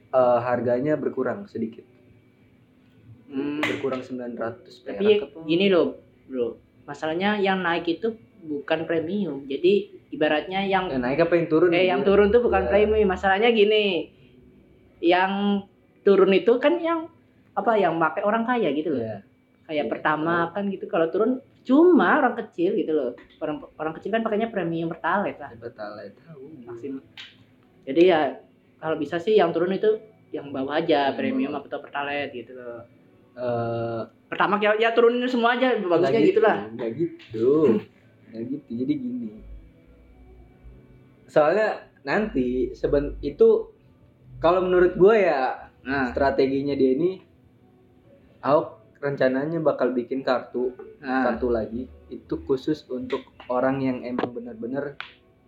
[0.08, 1.82] eh, harganya berkurang sedikit
[3.26, 3.58] Hmm.
[3.60, 4.34] berkurang 900
[4.82, 5.38] Tapi perak apa?
[5.46, 6.58] gini loh, bro.
[6.90, 9.46] Masalahnya yang naik itu bukan premium.
[9.46, 11.94] Jadi ibaratnya yang yang naik apa yang turun eh ya?
[11.94, 12.70] yang turun tuh bukan Iya.
[12.74, 13.07] premium.
[13.07, 14.11] Masalahnya gini.
[14.98, 15.33] Yang
[16.03, 17.07] turun itu kan yang
[17.55, 19.07] apa yang pakai orang kaya gitu loh.
[19.07, 19.18] Iya.
[19.70, 23.11] Kayak Iya, pertama kan gitu kalau turun cuma orang kecil gitu loh.
[23.38, 27.07] Orang orang kecil kan pakainya premium pertalite lah Pertalite tahu maksimum.
[27.87, 28.35] Jadi ya
[28.83, 30.03] kalau bisa sih yang turun itu
[30.35, 32.83] yang bawah aja premium atau pertalite gitu loh.
[33.40, 36.68] Eh, Pertama ya, ya turunin semua aja bagusnya gitu lah.
[36.70, 37.81] nggak gitu.
[38.31, 39.29] Nggak gitu jadi gini.
[41.26, 43.72] Soalnya nanti seben itu
[44.38, 47.24] kalau menurut gue ya Nah, strateginya dia ini
[48.44, 51.29] Ahok rencananya bakal bikin kartu nah.
[51.29, 51.83] kartu lagi.
[52.09, 54.96] Itu khusus untuk orang yang emang benar-benar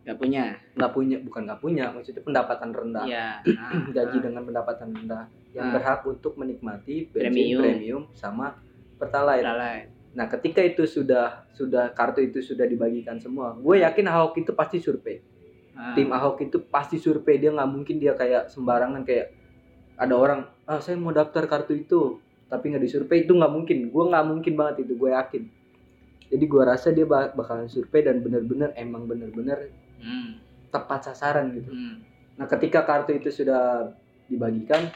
[0.02, 0.44] nggak punya.
[0.74, 3.28] nggak punya bukan nggak punya maksudnya pendapatan rendah Iya.
[3.46, 4.22] nah, gaji nah.
[4.24, 5.72] dengan pendapatan rendah yang Ah.
[5.72, 7.60] berhak untuk menikmati bensin Premium.
[7.60, 8.56] premium, sama
[8.96, 9.88] pertalite Pertalite.
[10.12, 14.76] Nah, ketika itu sudah sudah kartu itu sudah dibagikan semua, gue yakin Ahok itu pasti
[14.76, 15.24] survei.
[15.72, 17.36] Nah, Tim Ahok itu pasti survei.
[17.36, 19.32] Dia nggak mungkin dia kayak sembarangan kayak
[19.94, 23.88] ada orang, ah saya mau daftar kartu itu, tapi nggak disurvei itu nggak mungkin.
[23.88, 25.42] Gue nggak mungkin banget itu, gue yakin.
[26.28, 30.28] Jadi gue rasa dia bak- bakalan survei dan bener-bener emang bener-bener hmm,
[30.74, 31.70] tepat sasaran gitu.
[31.70, 31.94] hmm.
[32.36, 33.92] Nah, ketika kartu itu sudah
[34.26, 34.88] dibagikan,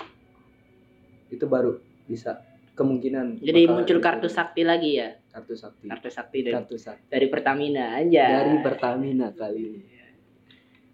[1.30, 2.42] itu baru bisa
[2.76, 3.40] kemungkinan.
[3.40, 4.04] Jadi muncul itu.
[4.04, 5.16] kartu sakti lagi ya.
[5.32, 5.84] kartu sakti.
[5.84, 7.06] Kartu sakti dari, Kartu sakti.
[7.12, 8.24] dari Pertamina aja.
[8.40, 9.80] dari Pertamina kali ini.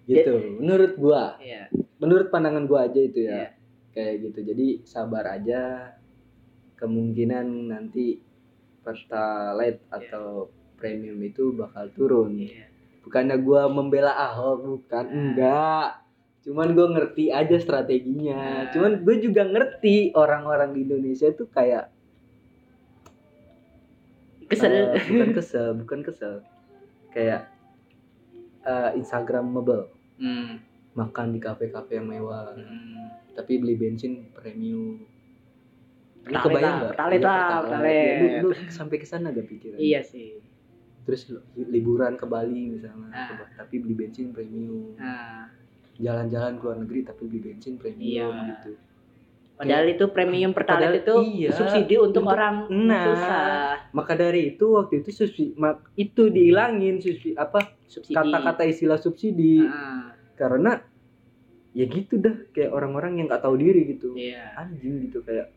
[0.02, 0.58] Gitu.
[0.58, 1.70] Menurut gua, Iya.
[2.02, 3.34] menurut pandangan gua aja itu ya.
[3.38, 3.48] Iya.
[3.94, 4.38] Kayak gitu.
[4.50, 5.94] Jadi sabar aja.
[6.74, 8.18] Kemungkinan nanti
[8.82, 12.34] Pertalite atau premium itu bakal turun.
[12.34, 12.66] Iya.
[13.02, 15.04] Bukannya gua membela Ahok, bukan.
[15.04, 15.14] Nah.
[15.14, 15.88] Enggak.
[16.42, 18.66] Cuman gua ngerti aja strateginya.
[18.66, 18.70] Nah.
[18.70, 21.90] Cuman gue juga ngerti orang-orang di Indonesia tuh kayak
[24.46, 24.68] Kesel.
[24.68, 26.34] Eh, bukan kesel, bukan kesel.
[27.08, 27.48] Kayak
[28.62, 29.88] eh, Instagramable,
[30.20, 30.60] Hmm.
[30.92, 33.10] makan di kafe-kafe yang mewah, Hmm.
[33.32, 35.02] tapi beli bensin premium.
[36.22, 36.90] Lu kebayang nggak?
[36.94, 37.80] pertalite Iya, lah.
[38.20, 39.74] Lu, lu sampai ke sana gak pikiran?
[39.80, 40.38] Iya sih.
[41.02, 41.22] Terus
[41.56, 43.26] liburan ke Bali misalnya, Ah.
[43.28, 44.94] ke tapi beli bensin premium.
[44.94, 45.50] Nah,
[45.94, 48.48] Jalan-jalan ke luar negeri tapi beli bensin premium Iya.
[48.56, 48.72] gitu.
[49.52, 53.04] padahal itu premium pertalite itu iya, subsidi untuk, untuk- orang Nah.
[53.04, 53.46] susah.
[53.92, 58.10] Maka dari itu waktu itu subsidi mak- itu dihilangin subsidi apa Subsidi.
[58.12, 59.62] kata-kata istilah subsidi.
[59.62, 60.82] Nah, karena
[61.70, 64.50] ya gitu dah kayak orang-orang yang nggak tahu diri gitu iya.
[64.56, 65.48] anjing gitu kayak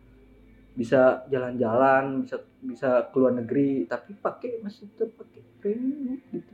[0.75, 6.53] bisa jalan-jalan bisa bisa keluar negeri tapi pakai masih tetap pakai premium gitu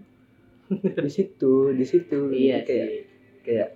[1.02, 3.02] di situ di situ Iya kayak sih.
[3.42, 3.70] kayak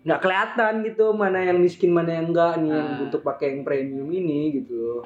[0.00, 3.04] nggak kelihatan gitu mana yang miskin mana yang enggak nih yang Ah.
[3.04, 5.04] untuk pakai yang premium ini gitu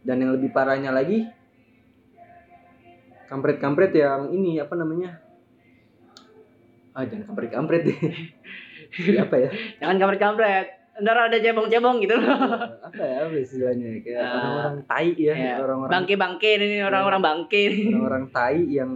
[0.00, 1.28] dan yang lebih parahnya lagi
[3.26, 5.18] kampret-kampret yang ini apa namanya
[6.92, 8.00] ah jangan kampret-kampret deh
[9.20, 10.66] apa ya Jangan kampret-kampret.
[10.96, 12.24] Ntar ada cebong-cebong gitu loh.
[12.80, 14.32] apa ya apa istilahnya kayak Ah.
[14.32, 15.54] orang-orang tai ya Iya.
[15.60, 17.62] orang-orang Bangke-bangke ini orang-orang bangke.
[17.90, 18.92] orang-orang tai yang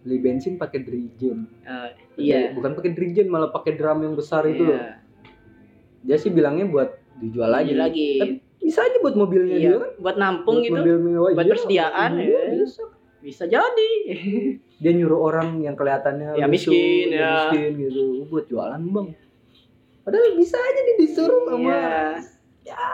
[0.00, 2.50] beli bensin pakai drigen Eh, iya.
[2.50, 4.96] bukan pakai drigen malah pakai drum yang besar itu loh Iya.
[6.02, 7.76] dia sih bilangnya buat dijual lagi Lagi.
[7.76, 8.10] lagi.
[8.18, 11.36] Tapi bisa aja buat mobilnya Iya, dia kan buat nampung buat gitu mobil mewah buat
[11.38, 12.56] iya, persediaan, iya, ya.
[12.56, 12.82] bisa.
[13.18, 13.92] bisa jadi.
[14.76, 17.30] dia nyuruh orang yang kelihatannya Ya, lusuh, miskin, ya ya.
[17.50, 19.08] miskin gitu buat jualan bang
[20.06, 21.90] padahal bisa aja nih disuruh sama Iya.
[22.64, 22.86] ya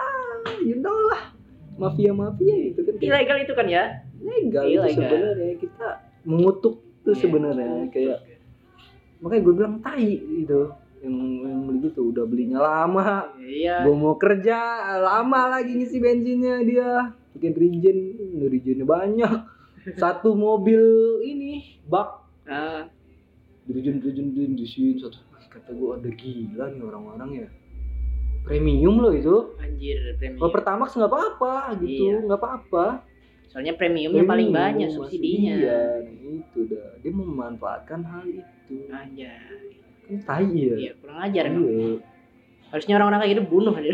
[0.60, 1.36] you know lah
[1.76, 3.84] mafia mafia gitu kan Ilegal itu kan ya?
[4.18, 4.96] legal itu Ilegal.
[4.96, 5.88] sebenarnya kita
[6.24, 7.20] mengutuk tuh Iya.
[7.20, 8.18] sebenarnya kayak
[9.18, 10.60] makanya gue bilang tai gitu
[10.98, 13.84] yang, yang beli gitu udah belinya lama Iya.
[13.84, 14.56] gue mau kerja
[14.98, 16.88] lama lagi ngisi bensinnya dia
[17.32, 17.98] bikin regen
[18.40, 19.32] rigennya banyak
[19.94, 20.80] satu mobil
[21.20, 22.90] ini bak Ah,
[23.64, 25.18] dirujun-rujun di sini satu
[25.52, 27.48] kata gue ada gila nih orang-orang ya
[28.42, 30.40] premium loh itu anjir premium.
[30.40, 32.16] kalau pertamax nggak apa-apa gitu Iya.
[32.24, 32.86] nggak apa-apa
[33.44, 35.54] Soalnya premiumnya paling Premium, banyak masih- subsidinya.
[35.54, 39.28] iya nah itu dah dia memanfaatkan hal itu Anjay.
[40.02, 41.64] kan tai ya Iya, kurang ajar emang.
[41.64, 41.92] Iya,
[42.64, 43.92] Harusnya orang-orang kayak gitu bunuh aja.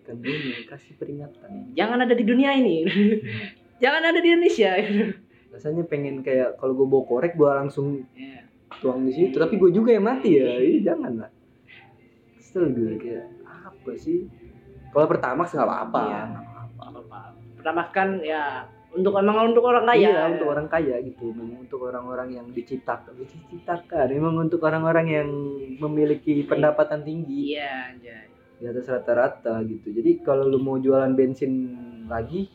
[0.00, 2.86] kan ini kasih peringatan Jangan ada di dunia ini.
[3.82, 4.70] Jangan ada di Indonesia.
[5.48, 8.45] rasanya pengen kayak kalau gue bawa korek gue langsung Iya.
[8.78, 11.30] Tuang di situ tapi gue juga yang mati ya Ih, jangan lah
[12.36, 14.26] kesel gue kayak apa sih
[14.90, 16.22] kalau pertamax nggak apa-apa Iya.
[16.76, 17.20] apa-apa.
[17.56, 20.08] Pertama kan ya untuk emang untuk orang kaya.
[20.08, 21.28] Iya, untuk orang kaya gitu.
[21.28, 24.08] Memang untuk orang-orang yang diciptakan, diciptakan.
[24.08, 25.28] Memang untuk orang-orang yang
[25.76, 28.24] memiliki pendapatan tinggi Iya, anjay.
[28.56, 29.92] di atas rata-rata gitu.
[29.92, 31.52] Jadi kalau lu mau jualan bensin
[32.08, 32.48] lagi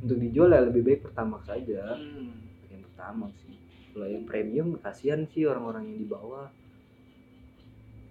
[0.00, 1.92] untuk dijual ya lebih baik pertamax saja.
[1.92, 2.40] Hmm.
[2.72, 3.56] Yang pertama sih.
[3.92, 6.48] Kalau yang premium kasihan sih orang-orang yang di bawah.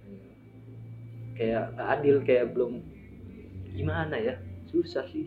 [0.06, 0.30] Iya.
[1.34, 2.74] Kayak nggak adil, kayak belum
[3.74, 4.38] gimana ya?
[4.70, 5.26] Susah sih.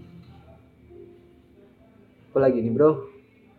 [2.30, 2.90] Apa lagi nih, Bro?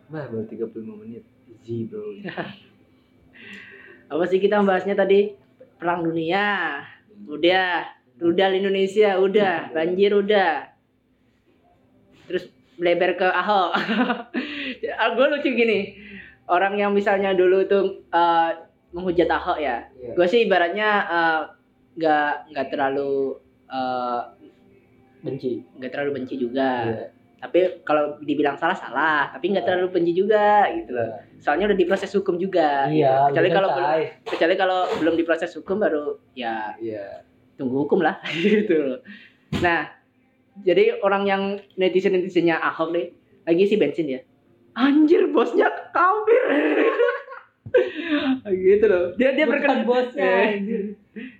[0.08, 0.72] Bah, baru 35
[1.04, 1.24] menit.
[1.48, 2.16] Easy, Bro.
[4.12, 5.36] Apa sih kita membahasnya tadi?
[5.76, 6.80] Perang dunia.
[7.28, 7.92] Udah.
[8.16, 9.72] Rudal Indonesia udah.
[9.76, 10.72] Banjir udah.
[12.24, 12.48] Terus
[12.80, 13.72] melebar ke Ahok.
[15.16, 16.05] gue lucu gini.
[16.46, 18.50] Orang yang misalnya dulu tuh eh,
[18.94, 19.82] menghujat Ahok ya.
[19.98, 20.14] Iya.
[20.14, 21.40] Gue sih ibaratnya eh,
[21.96, 24.20] nggak nggak terlalu eh,
[25.20, 25.58] Benci.
[25.74, 26.86] nggak terlalu benci juga.
[26.86, 27.06] Iya.
[27.36, 31.20] Tapi kalau dibilang salah salah, tapi nggak terlalu benci juga gitu loh.
[31.36, 32.88] Soalnya udah diproses hukum juga.
[32.88, 33.90] Iya, Kecuali belum kalau belum,
[34.24, 37.26] kecuali kalau belum diproses hukum baru ya Iya.
[37.58, 39.00] tunggu hukum lah gitu loh.
[39.60, 39.88] Nah,
[40.62, 41.42] jadi orang yang
[41.76, 43.12] netizen netizennya Ahok deh
[43.44, 44.20] lagi isi bensin ya.
[44.76, 46.42] Anjir bosnya kafir.
[48.68, 49.04] gitu loh.
[49.16, 50.92] Dia dia berkenan bosnya, Eh,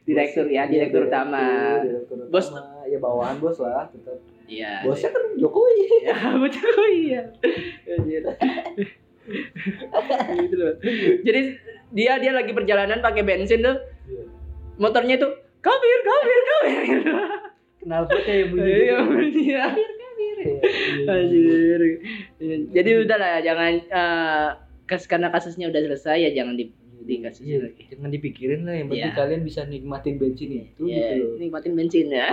[0.02, 1.44] direktur ya, direktur Iya, utama.
[1.84, 2.80] direktur Bos- utama.
[2.84, 4.16] ya bawahan bos lah tetap.
[4.46, 4.80] Iya.
[4.82, 5.84] Bosnya kan Jokowi.
[6.06, 6.14] Ya,
[6.88, 7.20] iya.
[7.92, 8.22] Anjir.
[10.40, 10.72] gitu loh.
[11.20, 11.40] Jadi
[11.90, 13.76] dia dia lagi perjalanan pakai bensin tuh,
[14.06, 14.22] Iya.
[14.76, 15.30] motornya tuh
[15.60, 16.98] kafir, kafir, kafir.
[17.82, 18.66] Knalpotnya yang bunyi.
[18.66, 18.96] Iya,
[19.76, 19.95] gitu.
[20.46, 20.58] Iya.
[20.96, 21.12] Iya.
[21.12, 21.80] Anjir.
[22.72, 24.48] Jadi udah lah jangan eh,
[24.84, 27.82] kas karena kasusnya udah selesai ya jangan di dikasih Iya, lagi.
[27.88, 29.14] jangan dipikirin lah yang penting Iya.
[29.16, 31.34] kalian bisa nikmatin bensin itu Iya, gitu loh.
[31.38, 32.26] nikmatin bensin ya.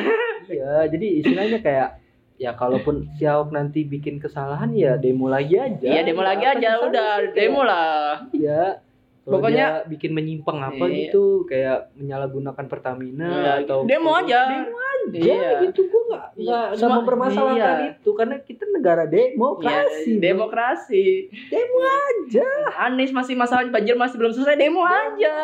[0.44, 1.90] Iya, jadi istilahnya kayak
[2.36, 5.78] ya kalaupun si Ahok nanti bikin kesalahan ya demo lagi aja.
[5.84, 8.26] Iya, demo lagi aja udah demo lah.
[8.30, 8.82] Iya.
[9.24, 10.96] Kalau Pokoknya- dia bikin menyimpang apa Iya.
[11.08, 14.52] gitu, kayak menyalahgunakan Pertamina Iya, atau demo aja.
[14.52, 15.52] Demo aja Iya.
[15.64, 17.92] gitu gua nggak Iya, nggak nggak semua- mempermasalahkan iya.
[17.94, 20.12] itu karena kita negara demokrasi.
[20.12, 21.06] Iya, demokrasi.
[21.48, 22.50] Demo aja.
[22.84, 25.36] Anies masih masalah banjir masih belum selesai demo aja.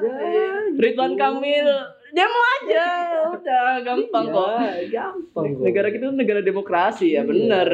[0.00, 0.16] aja,
[0.72, 1.20] Ridwan gitu.
[1.20, 1.68] Kamil
[2.16, 2.86] demo aja.
[3.36, 4.48] Udah gampang kok.
[4.48, 5.62] Iya, gampang kok.
[5.62, 7.28] Negara kita tuh negara demokrasi ya, Iya.
[7.28, 7.70] bener.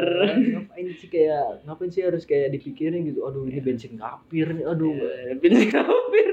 [0.59, 3.23] Ngapain sih kayak ngapain sih harus kayak dipikirin gitu.
[3.23, 4.67] Aduh, ini bensin kafir nih.
[4.67, 4.91] Aduh.
[5.39, 6.31] Bensin kafir.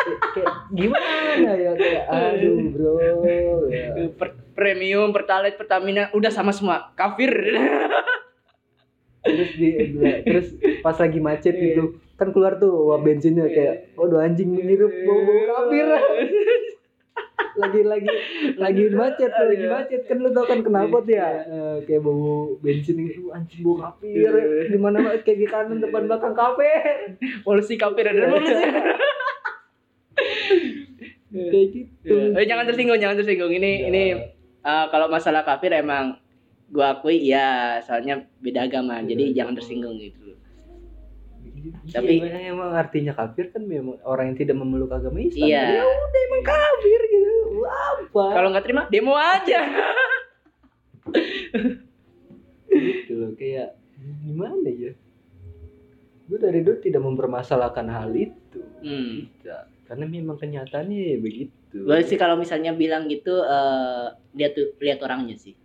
[0.00, 2.90] kayak, gimana ya kayak aduh, Bro.
[3.68, 4.08] Ya.
[4.10, 6.90] Per- premium, pertalite, Pertamina udah sama semua.
[6.94, 7.30] Kafir.
[9.20, 9.68] Terus di
[10.24, 10.48] terus
[10.80, 11.64] pas lagi macet Iya.
[11.76, 11.84] gitu
[12.16, 15.88] kan keluar tuh wah bensinnya kayak waduh anjing menirup bau-bau kafir.
[17.52, 18.08] Lagi lagi
[18.54, 19.72] lagi macet tuh, lagi Iya.
[19.72, 23.76] macet kan lu tau kan kenapa tuh ya Eh, kayak bau bensin gitu anjing bau
[23.76, 24.68] kafir Iya.
[24.68, 26.70] di mana kayak di kanan depan belakang kafe
[27.40, 28.54] Polisi kafir ada polisi.
[31.30, 33.52] kayak gitu Eh, jangan tersinggung, jangan tersinggung.
[33.52, 34.02] Ini ini
[34.60, 36.18] eh, kalau masalah kafir emang
[36.66, 38.98] gua akui ya, soalnya beda agama.
[39.00, 40.34] Jadi jangan tersinggung gitu.
[41.86, 45.44] Tapi Tapi- emang, emang artinya kafir kan memang orang yang tidak memeluk agama Islam.
[45.44, 45.64] Iya.
[45.76, 47.00] Ya udah emang kafir.
[48.10, 48.24] Apa?
[48.34, 49.60] Kalau nggak terima, demo aja.
[52.70, 53.78] gitu loh kayak
[54.26, 54.92] gimana ya?
[56.30, 58.62] Gue dari dulu tidak mempermasalahkan hal itu.
[58.82, 59.26] Hmm.
[59.26, 59.64] Tidak.
[59.90, 61.86] Karena memang kenyataannya ya begitu.
[61.86, 65.58] Gue sih kalau misalnya bilang gitu, eh lihat tuh lihat orangnya sih.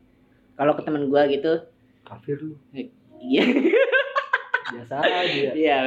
[0.58, 1.66] Kalau ke teman gua gitu,
[2.06, 2.58] kafir lu.
[3.22, 3.46] iya,
[4.74, 5.50] Biasa aja.
[5.54, 5.80] iya.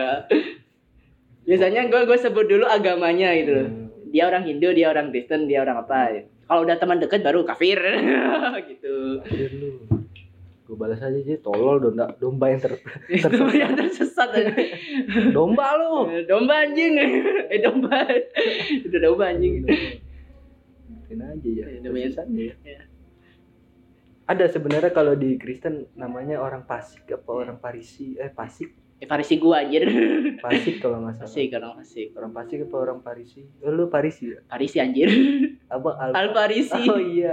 [1.42, 3.66] Biasanya gue gue sebut dulu agamanya gitu loh.
[3.66, 3.86] Hmm.
[4.08, 6.28] Dia orang Hindu, dia orang Kristen, dia orang apa.
[6.48, 7.76] Kalau udah teman dekat baru kafir
[8.72, 9.20] gitu.
[9.20, 9.70] Kafir lu.
[10.64, 12.76] Gue balas aja aja tolol domba domba yang ter
[13.08, 14.52] Itu yang tersesat aja.
[15.36, 16.08] domba lu.
[16.24, 16.96] Domba anjing.
[17.48, 18.04] Eh domba.
[18.68, 19.64] Itu domba anjing.
[20.88, 21.64] Mungkin aja ya.
[21.68, 22.54] Ya, domba yang- ya.
[22.64, 22.80] Ya.
[24.28, 29.38] Ada sebenarnya kalau di Kristen namanya orang Pasik apa orang Parisi eh Pasik Eh, Farisi
[29.38, 29.86] gua anjir.
[30.44, 31.72] Pasik kalau nggak salah Fasik orang
[32.12, 35.06] orang Pasik apa orang Parisi oh, lu Parisi ya Farisi anjir.
[35.74, 36.82] apa Al, Al Farisi.
[36.82, 37.30] oh iya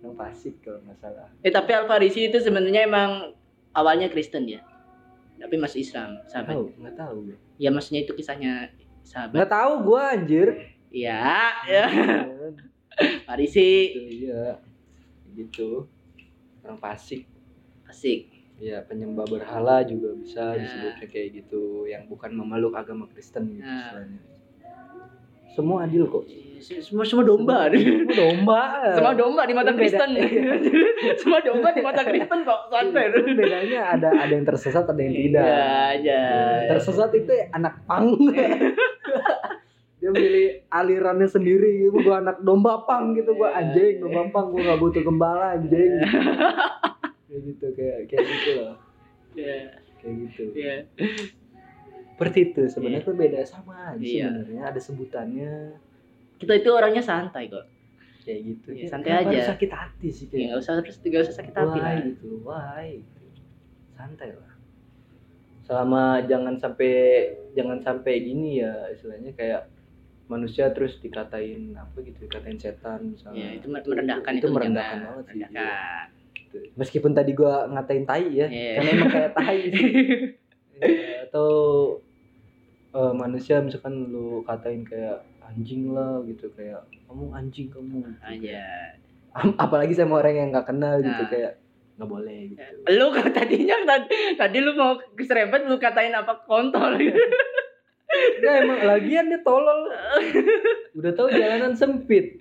[0.00, 3.36] orang Pasik kalau nggak salah Eh tapi Al Farisi itu sebenarnya emang
[3.70, 4.64] awalnya Kristen ya.
[5.36, 6.52] Tapi masuk Islam, sahabat.
[6.52, 8.68] tahu nggak tahu gue Ya maksudnya itu kisahnya
[9.02, 9.36] sahabat.
[9.36, 10.48] nggak tahu gue anjir
[10.90, 11.20] Iya,
[11.72, 11.84] ya.
[13.24, 13.70] Farisi.
[13.94, 14.44] gitu iya
[15.30, 15.68] gitu
[16.60, 17.24] orang Pasik
[17.84, 18.39] Fasik.
[18.60, 20.60] Ya penyembah berhala juga bisa Ya.
[20.60, 23.80] disebutnya kayak gitu yang bukan memeluk agama Kristen gitu Ya.
[23.80, 24.20] istilahnya
[25.50, 26.24] semua adil kok
[26.60, 27.66] Semua semua domba.
[27.66, 29.72] semua domba Semua domba di mata.
[29.72, 30.12] Kristen.
[31.20, 33.08] semua domba di mata Kristen kok santai.
[33.10, 36.20] Bedanya ada ada yang tersesat ada yang tidak Iya aja.
[36.68, 38.12] tersesat itu ya anak pang
[39.96, 44.60] dia milih alirannya sendiri gitu gua anak domba pang gitu gua anjing domba pang gua
[44.62, 45.92] nggak butuh gembala anjing
[47.30, 48.74] kayak gitu kayak kayak gitu loh
[49.38, 49.58] Iya.
[49.96, 50.74] kayak gitu Iya.
[52.12, 54.26] seperti itu sebenarnya tuh beda sama aja Iya.
[54.26, 55.52] sebenarnya ada sebutannya
[56.36, 57.64] Kita itu orangnya santai kok.
[58.20, 59.30] kayak gitu Iya, Ya, santai kenapa aja.
[59.32, 61.94] harus sakit hati sih Ya kayak nggak usah terus nggak usah sakit hati lah.
[62.04, 62.88] gitu why
[63.92, 64.52] santai lah
[65.62, 66.92] selama jangan sampai
[67.52, 69.70] jangan sampai gini ya istilahnya kayak
[70.26, 75.24] manusia terus dikatain apa gitu dikatain setan misalnya Ya itu merendahkan itu itu, merendahkan banget
[75.24, 76.06] sih Merendahkan.
[76.50, 76.66] Gitu.
[76.74, 78.72] meskipun tadi gua ngatain tai ya Iya.
[78.76, 79.90] karena emang kayak tai sih
[80.80, 81.50] Ya, atau
[82.90, 88.18] eh, manusia misalkan lu katain kayak anjing lah gitu kayak kamu anjing kamu gitu.
[88.20, 88.64] Aja.
[89.30, 91.28] Am- apalagi sama orang yang nggak kenal gitu Nah.
[91.28, 91.52] kayak
[91.94, 96.96] nggak boleh gitu Lu kan tadinya tadi, tadi lu mau keserempet lu katain apa kontol
[96.96, 97.20] gitu.
[98.40, 99.86] Nggak emang lagian dia tolol
[100.98, 102.40] udah tahu jalanan sempit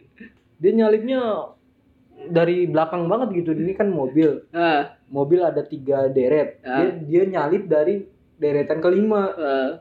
[0.55, 1.19] dia nyalipnya
[2.27, 3.55] dari belakang banget gitu.
[3.55, 4.43] Ini kan mobil.
[4.51, 6.59] Nah, mobil ada tiga deret.
[6.59, 6.91] Dia, Ah.
[6.99, 8.03] dia nyalip dari
[8.35, 9.71] deretan kelima eh,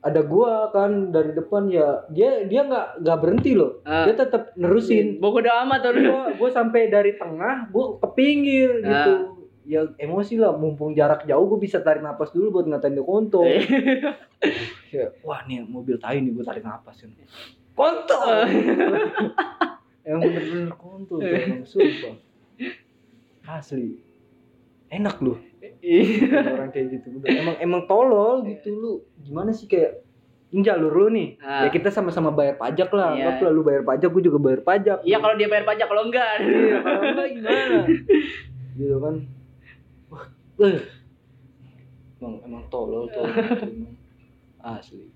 [0.00, 3.80] ada gua kan dari depan ya dia dia nggak nggak berhenti loh.
[3.84, 4.04] Ah.
[4.04, 5.20] dia tetap nerusin.
[5.20, 5.92] Bodoh amat tuh.
[5.96, 9.12] gua gua sampai dari tengah gua ke pinggir gitu.
[9.68, 10.56] Ya emosi lah.
[10.56, 13.44] Mumpung jarak jauh gua bisa tarik napas dulu buat ngatain dia kontol.
[13.44, 13.60] Eh.
[14.96, 16.96] ya, wah nih mobil tai nih gua tarik napas.
[17.00, 17.12] Kan
[17.76, 18.28] kontol
[20.04, 22.14] emang bener-bener kontol tuh emang sumpah.
[23.46, 24.00] Asli.
[24.90, 25.38] Enak lu
[25.80, 26.56] Iya.
[26.56, 27.20] Orang kayak gitu.
[27.20, 28.92] Udah, emang emang tolol gitu lu.
[29.24, 30.04] Gimana sih kayak
[30.50, 31.38] ini jalur lu nih.
[31.40, 31.64] Ah.
[31.64, 33.16] ya kita sama-sama bayar pajak lah.
[33.16, 33.38] Iya.
[33.52, 34.98] lu bayar pajak gue juga bayar pajak.
[35.04, 36.36] Iya kalau dia bayar pajak kalau enggak.
[36.42, 37.78] Iya, kalau enggak gimana?
[38.80, 39.14] Gitu kan.
[40.10, 40.24] Wah.
[40.60, 40.80] Eh.
[42.20, 43.96] emang emang tolol tolol gitu,
[44.60, 45.08] asli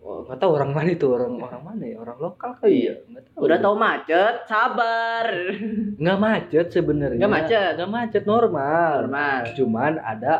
[0.00, 1.96] nggak tahu orang mana itu orang orang mana ya?
[2.00, 2.94] Orang lokal kali ya?
[3.08, 5.26] Nggak tahu Udah tahu macet, sabar.
[6.00, 7.18] nggak macet sebenarnya.
[7.20, 7.72] Nggak macet.
[7.80, 8.94] nggak macet normal.
[9.08, 9.42] Normal.
[9.56, 10.32] cuman ada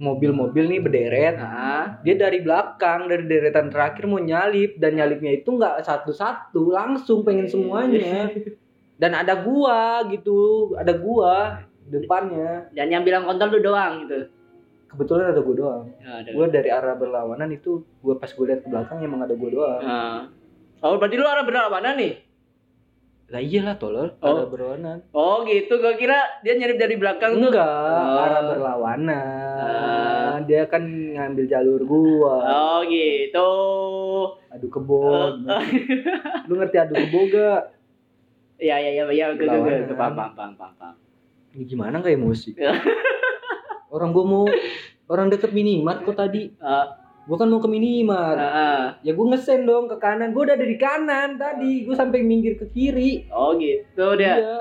[0.00, 1.34] mobil-mobil nih berderet.
[1.36, 4.80] Nah, dia dari belakang dari deretan terakhir mau nyalip.
[4.80, 8.32] Dan nyalipnya itu nggak satu-satu langsung pengen semuanya.
[8.96, 12.72] Dan ada gua gitu ada gua depannya.
[12.72, 14.31] Dan yang bilang kontol lu doang gitu.
[14.92, 16.28] Kebetulan ada gua doang Ya, ada.
[16.30, 19.80] gua dari arah berlawanan itu gua pas gua lihat ke belakang emang ada gua doang
[19.80, 20.20] Nah.
[20.80, 22.14] Oh, berarti lu arah berlawanan nih?
[23.26, 24.28] lah iyalah tolol Oh.
[24.30, 25.78] arah berlawanan Oh, gitu.
[25.78, 27.48] Gua kira dia nyarip dari belakang tuh.
[27.48, 28.20] enggak Oh.
[28.20, 29.16] arah berlawanan
[29.58, 30.36] Ah.
[30.42, 33.50] dia kan ngambil jalur gua Oh, gitu.
[34.48, 35.28] adu kebo Oh.
[36.46, 37.60] lu ngerti adu kebo gak
[38.58, 40.94] Iya, iya, iya, iya, gue gue gue paham, paham, paham, paham,
[41.58, 42.54] gimana nggak emosi?
[43.92, 44.44] Orang gua mau
[45.06, 46.48] orang deket minimart kok tadi.
[46.48, 46.86] Eh,
[47.22, 48.34] Gua kan mau ke minimart.
[48.34, 48.82] eh, eh.
[49.04, 50.32] Ya gua ngesen dong ke kanan.
[50.32, 51.84] Gua udah ada di kanan tadi.
[51.84, 53.30] Gua sampai minggir ke kiri.
[53.30, 54.34] Oh, gitu dia.
[54.34, 54.56] Iya.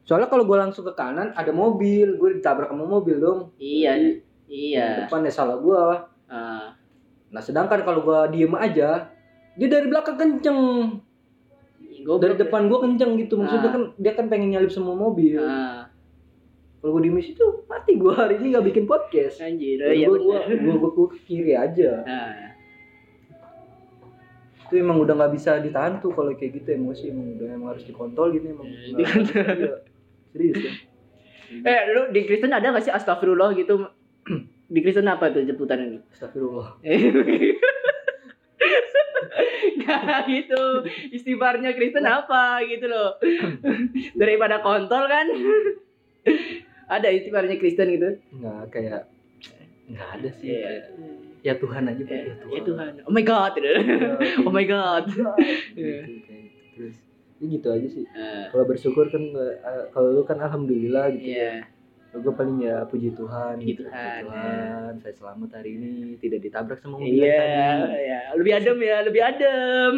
[0.00, 3.40] Soalnya kalau gua langsung ke kanan ada mobil, gua ditabrak sama mobil dong.
[3.58, 5.04] Iya, Yang iya.
[5.04, 6.06] Depan ya salah gua.
[6.24, 6.66] Eh,
[7.26, 9.10] Nah sedangkan kalau gua diem aja,
[9.52, 10.60] dia dari belakang kenceng.
[12.00, 13.36] gua Dari depan gua kenceng gitu.
[13.36, 13.74] Maksudnya Ah.
[13.74, 15.36] kan dia kan pengen nyalip semua mobil.
[15.36, 15.80] Eh,
[16.86, 19.42] Kalau gua diem di situ mati gua hari ini nggak bikin podcast.
[19.42, 20.54] anjir, gua, benar.
[20.54, 22.06] gua, gua, gua ke kiri aja.
[22.06, 22.54] Nah,
[24.70, 27.82] itu emang udah nggak bisa ditahan tuh kalau kayak gitu emosi emang udah emang harus
[27.82, 29.74] dikontrol gitu emang Nggak- iya.
[30.30, 30.72] serius ya
[31.74, 33.82] Eh, lu di Kristen ada gak sih astagfirullah gitu?
[34.74, 35.98] Di Kristen apa tuh jemputan ini?
[36.10, 36.78] astagfirullah
[39.82, 40.62] Gak gitu.
[41.10, 43.18] Istighfarnya Kristen apa gitu loh.
[44.22, 45.26] Daripada kontol kan.
[46.86, 48.10] ada istighfarnya Kristen gitu.
[48.32, 49.02] nggak kayak
[49.86, 50.60] nggak ada sih Iya.
[50.60, 50.84] kayak,
[51.42, 52.92] ya Tuhan aja Eh, ya Tuhan, Ya Tuhan.
[53.02, 53.52] Oh my god.
[53.54, 53.70] gitu.
[54.46, 55.04] Oh my god.
[55.72, 56.12] gitu,
[56.72, 56.96] terus
[57.36, 59.54] ya gitu aja sih Eh, kalau bersyukur kan eh,
[59.90, 61.68] kalau lu kan alhamdulillah gitu Iya.
[62.16, 63.82] Gue paling ya puji Tuhan Puji gitu.
[63.84, 68.20] Tuhan, Tuhan saya selamat hari ini tidak ditabrak sama mobil Iya, tadi ya.
[68.34, 69.94] lebih adem ya, lebih adem.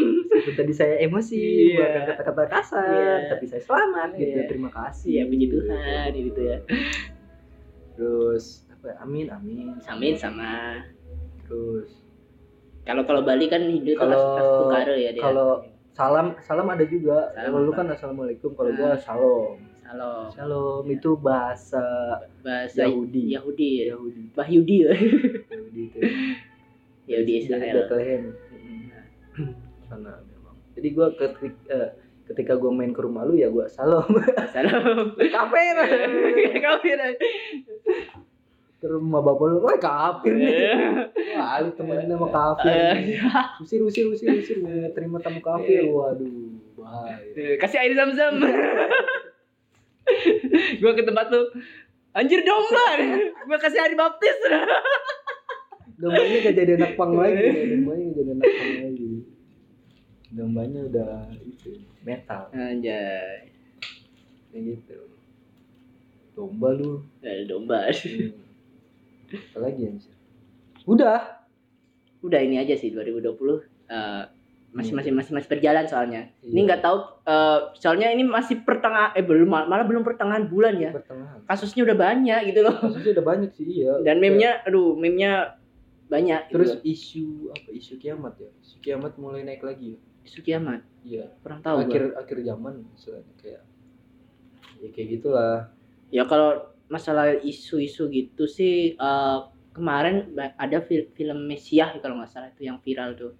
[0.52, 1.78] Tadi saya emosi Iya.
[1.78, 3.14] bahkan kata-kata kasar Iya.
[3.30, 4.46] tapi saya selamat gitu Iya.
[4.46, 6.58] terima kasih Iya, puji Tuhan gitu ya.
[7.94, 10.78] terus apa ya, amin amin Amin sama
[11.42, 11.90] terus
[12.82, 15.20] kalau kalau Bali kan Hindu itu Kalau- ya dia.
[15.20, 15.60] kalau
[15.90, 18.78] salam salam ada juga Salam kalau lu kan assalamualaikum kalau Nah.
[18.78, 19.58] gua shalom
[19.88, 20.84] Halo, shalom.
[20.84, 21.80] Itu bahasa
[22.44, 23.32] bahasa Yahudi.
[23.32, 23.88] Yahudi.
[23.88, 23.96] Ya.
[23.96, 24.22] Yahudi.
[24.36, 24.76] Bahyudi.
[24.84, 24.92] Ya.
[25.56, 25.98] Yahudi itu.
[27.08, 27.88] Yahudi Israel.
[27.88, 28.24] Bethlehem.
[29.88, 30.60] Sana memang.
[30.76, 31.88] Jadi gua ketik, eh,
[32.28, 34.04] ketika gua main ke rumah lu ya gua salam.
[34.52, 35.16] Salam.
[35.16, 35.76] kafir.
[36.60, 36.98] Kafir.
[38.78, 39.64] ke rumah bapak lu.
[39.64, 40.36] Wah kafir
[41.32, 43.16] wah lu temenin sama kafir Eh.
[43.64, 44.60] usir usir usir usir.
[44.92, 45.88] Terima tamu kafir.
[45.88, 47.56] Waduh bahaya.
[47.56, 48.36] Kasih air zam-zam.
[50.80, 51.46] gua ke tempat tuh
[52.12, 52.86] Anjir domba.
[53.46, 54.38] gua kasih air baptis.
[55.98, 57.42] dombanya gak jadi anak pang lagi
[57.74, 59.12] dombanya gak jadi anak pang lagi
[60.30, 61.70] dombanya udah itu
[62.06, 63.50] metal Anjay.
[64.54, 64.98] kayak gitu
[66.38, 67.90] domba lu Ada domba.
[67.90, 68.30] Hmm.
[69.34, 70.14] apa lagi ya Mister?
[70.86, 71.20] udah
[72.18, 73.34] Udah ini aja sih 2020
[73.90, 74.22] eh,
[74.68, 76.28] masih masih masih masih berjalan soalnya.
[76.40, 76.66] Ini Iya.
[76.66, 80.90] nggak tahu eh, soalnya ini masih pertengahan eh belum malah belum pertengahan bulan ya.
[80.92, 82.76] pertengahan Kasusnya udah banyak gitu loh.
[82.78, 85.56] kasusnya udah banyak sih iya Dan meme-nya aduh meme-nya
[86.06, 86.84] banyak terus gitu.
[86.86, 90.80] isu apa isu kiamat ya isu kiamat mulai naik lagi ya isu kiamat.
[91.02, 92.20] iya Kurang tahu akhir gua.
[92.20, 93.62] akhir zaman misalnya kayak
[94.78, 95.72] ya kayak gitulah
[96.08, 96.56] Ya kalau
[96.86, 99.38] masalah isu-isu gitu sih eh,
[99.70, 103.32] kemarin ada fil- film Mesiah kalau nggak salah itu yang viral tuh.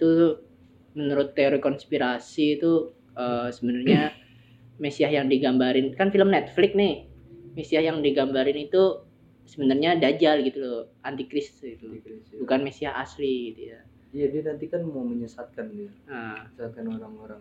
[0.00, 0.40] Itu
[0.96, 4.16] menurut teori konspirasi itu eh, sebenarnya
[4.80, 7.04] Mesiah yang digambarin kan film Netflix nih.
[7.52, 9.04] Mesiah yang digambarin itu
[9.44, 12.00] sebenarnya Dajjal gitu loh, antikris itu.
[12.40, 13.80] Bukan Mesiah asli gitu ya.
[14.10, 17.40] iya dia nanti kan mau menyesatkan dia Nah, menyesatkan orang-orang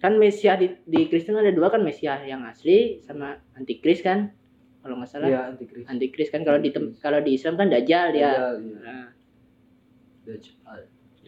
[0.00, 4.32] kan Mesiah di, di Kristen ada dua kan Mesiah yang asli sama antikris kan
[4.80, 6.72] kalau nggak salah iya antikris antikris kan kalau di
[7.04, 8.78] kalau di Islam kan dajjal dia Dajjal, iya.
[8.80, 9.08] nah,
[10.24, 10.80] Dajjal.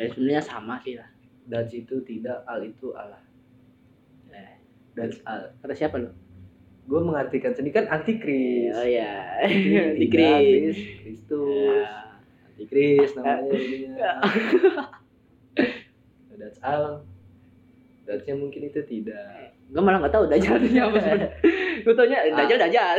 [0.02, 1.06] Dan sebenarnya sama sih lah.
[1.42, 3.22] Daj itu tidak al itu Allah.
[4.28, 4.52] Eh,
[4.92, 6.12] Dajjal kata siapa lo
[6.82, 8.74] gue mengartikan sendiri kan antikris.
[8.74, 10.76] Oh ya Tidak, antikris.
[10.98, 11.78] Kristus.
[11.78, 12.18] Ya.
[12.50, 14.12] antikris namanya jadinya.
[16.32, 16.82] Dajjal
[18.02, 19.54] Dajjal mungkin itu tidak.
[19.70, 21.30] Gue malah nggak tahu dajjal itu apa sebenarnya
[21.86, 22.96] gue taunya dajjal dajjal.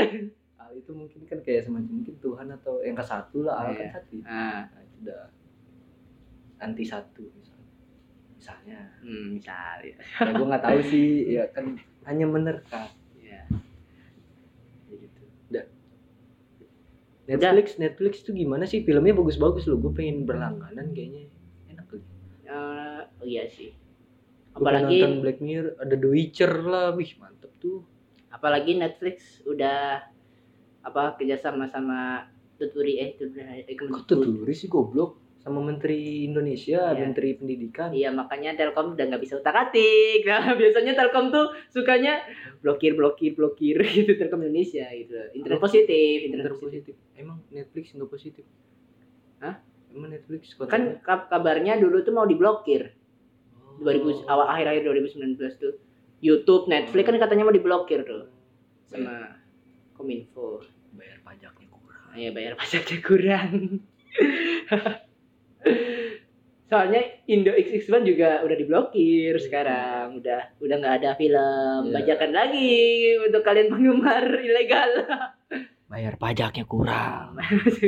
[0.58, 3.78] Al itu mungkin kan kayak semacam mungkin Tuhan atau yang ke satu lah al Iya.
[3.78, 4.14] kan satu.
[4.16, 4.24] Ya.
[4.26, 5.22] nah nah itu udah
[6.64, 7.70] anti satu misalnya.
[8.40, 8.80] Misalnya.
[9.04, 9.96] Hmm, misalnya.
[10.00, 11.10] Ya gue nggak tahu sih.
[11.36, 11.66] Ya kan
[12.08, 13.44] hanya menerka ya.
[14.88, 15.66] kayak gitu udah.
[17.24, 18.84] Netflix Netflix tuh gimana sih?
[18.84, 19.80] Filmnya bagus-bagus loh.
[19.80, 21.28] Gue pengen berlangganan kayaknya.
[21.72, 22.08] Enak lagi
[22.44, 23.72] Eh, oh iya sih.
[24.54, 26.94] Apalagi nonton Black Mirror ada The Witcher lah.
[26.94, 27.82] Wih mantep tuh.
[28.30, 30.04] Apalagi Netflix udah
[30.84, 32.28] apa kerjasama sama
[32.60, 36.98] tuturi eh tuturi eh, kok tuturi sih goblok sama Menteri Indonesia Iya.
[36.98, 40.24] Menteri Pendidikan Iya makanya Telkom udah nggak bisa utak atik.
[40.30, 42.24] Nah biasanya Telkom tuh sukanya
[42.58, 45.12] blokir blokir blokir gitu Telkom Indonesia gitu.
[45.34, 45.66] Internet Apa?
[45.66, 46.96] positif, internet Inter positif.
[46.96, 48.46] positif emang Netflix nggak positif
[49.38, 49.56] Hah?
[49.90, 52.96] emang Netflix Kan kontennya ka- kabarnya dulu tuh mau diblokir
[53.54, 53.82] Oh.
[53.82, 55.74] 2000 awal akhir akhir 2019 tuh.
[56.20, 58.32] YouTube, Netflix kan katanya mau diblokir tuh
[58.86, 59.36] sama
[59.92, 60.64] Kominfo.
[60.94, 63.52] bayar pajaknya kurang Nah, ya bayar pajaknya kurang.
[66.66, 71.94] Soalnya Indo XX1 juga udah diblokir sekarang, udah udah nggak ada film Iya.
[71.94, 72.74] bajakan lagi
[73.22, 74.92] untuk kalian penggemar ilegal.
[75.86, 77.38] bayar pajaknya kurang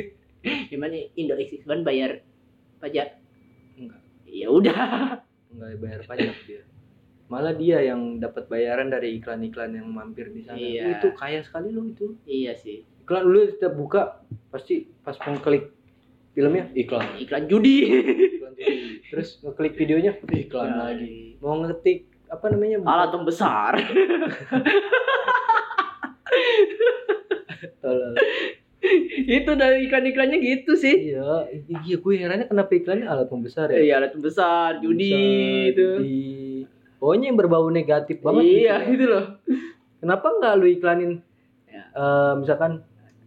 [0.70, 2.22] Gimana Indo XX1 bayar
[2.78, 3.18] pajak?
[3.74, 5.18] enggak Ya udah.
[5.50, 6.62] enggak bayar pajak dia
[7.26, 11.02] malah dia yang dapat bayaran dari iklan-iklan yang mampir di sana Iya.
[11.02, 12.86] itu kaya sekali loh itu Iya sih.
[13.02, 15.74] iklan lu setiap buka pasti pas mau klik
[16.36, 17.78] filmnya iklan Iklan judi.
[18.36, 18.68] iklan TV.
[19.10, 23.74] terus ngeklik videonya iklan lagi mau ngetik apa namanya Alat besar.
[29.18, 31.10] Itu dari iklan-iklannya gitu sih.
[31.10, 35.70] iya iya gue herannya kenapa iklannya alat pembesar ya Iya, alat yang besar, judi Pembesar,
[35.72, 35.88] itu.
[35.98, 36.22] judi.
[36.96, 38.78] pokoknya yang berbau negatif banget Iya, gitu ya.
[38.88, 39.26] gitu loh.
[39.98, 41.12] kenapa nggak lu iklanin
[41.66, 41.84] Ya.
[41.92, 42.86] eh, misalkan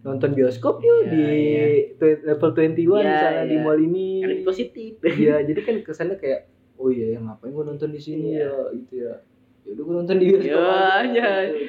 [0.09, 1.65] nonton bioskop yuk Iya, di iya.
[1.95, 3.61] tw- level 21 Iya, di sana di iya.
[3.61, 4.93] mall ini Yang positif.
[4.99, 6.41] Iya, jadi kan kesannya kayak
[6.75, 8.47] oh iya ya ngapain gua nonton di sini Iya.
[8.47, 9.15] ya gitu ya.
[9.63, 11.07] Ya udah gua nonton di bioskop Iya, aja.
[11.07, 11.33] iya.
[11.47, 11.67] gitu.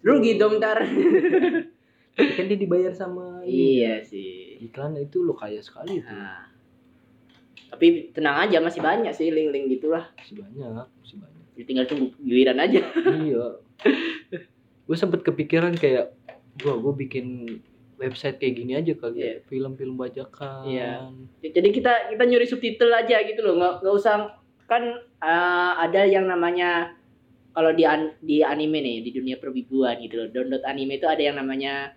[0.00, 0.80] rugi dong ntar
[2.36, 6.48] kan dia dibayar sama iya sih iklan itu lo kaya sekali itu nah.
[7.68, 12.16] tapi tenang aja masih banyak sih link-link gitulah masih banyak masih banyak Ya, tinggal tunggu
[12.18, 12.80] giliran aja
[13.20, 13.44] iya
[14.86, 16.16] gue sempet kepikiran kayak
[16.58, 17.26] gua gue bikin
[17.96, 19.28] website kayak gini aja kali Iya.
[19.28, 20.92] ya film-film bajakan Iya.
[21.44, 24.34] jadi kita kita nyuri subtitle aja gitu loh nggak nggak usah
[24.64, 24.82] kan
[25.20, 26.96] eh, ada yang namanya
[27.50, 31.20] kalau di an- di anime nih di dunia perwibuan gitu loh download anime itu ada
[31.20, 31.92] yang namanya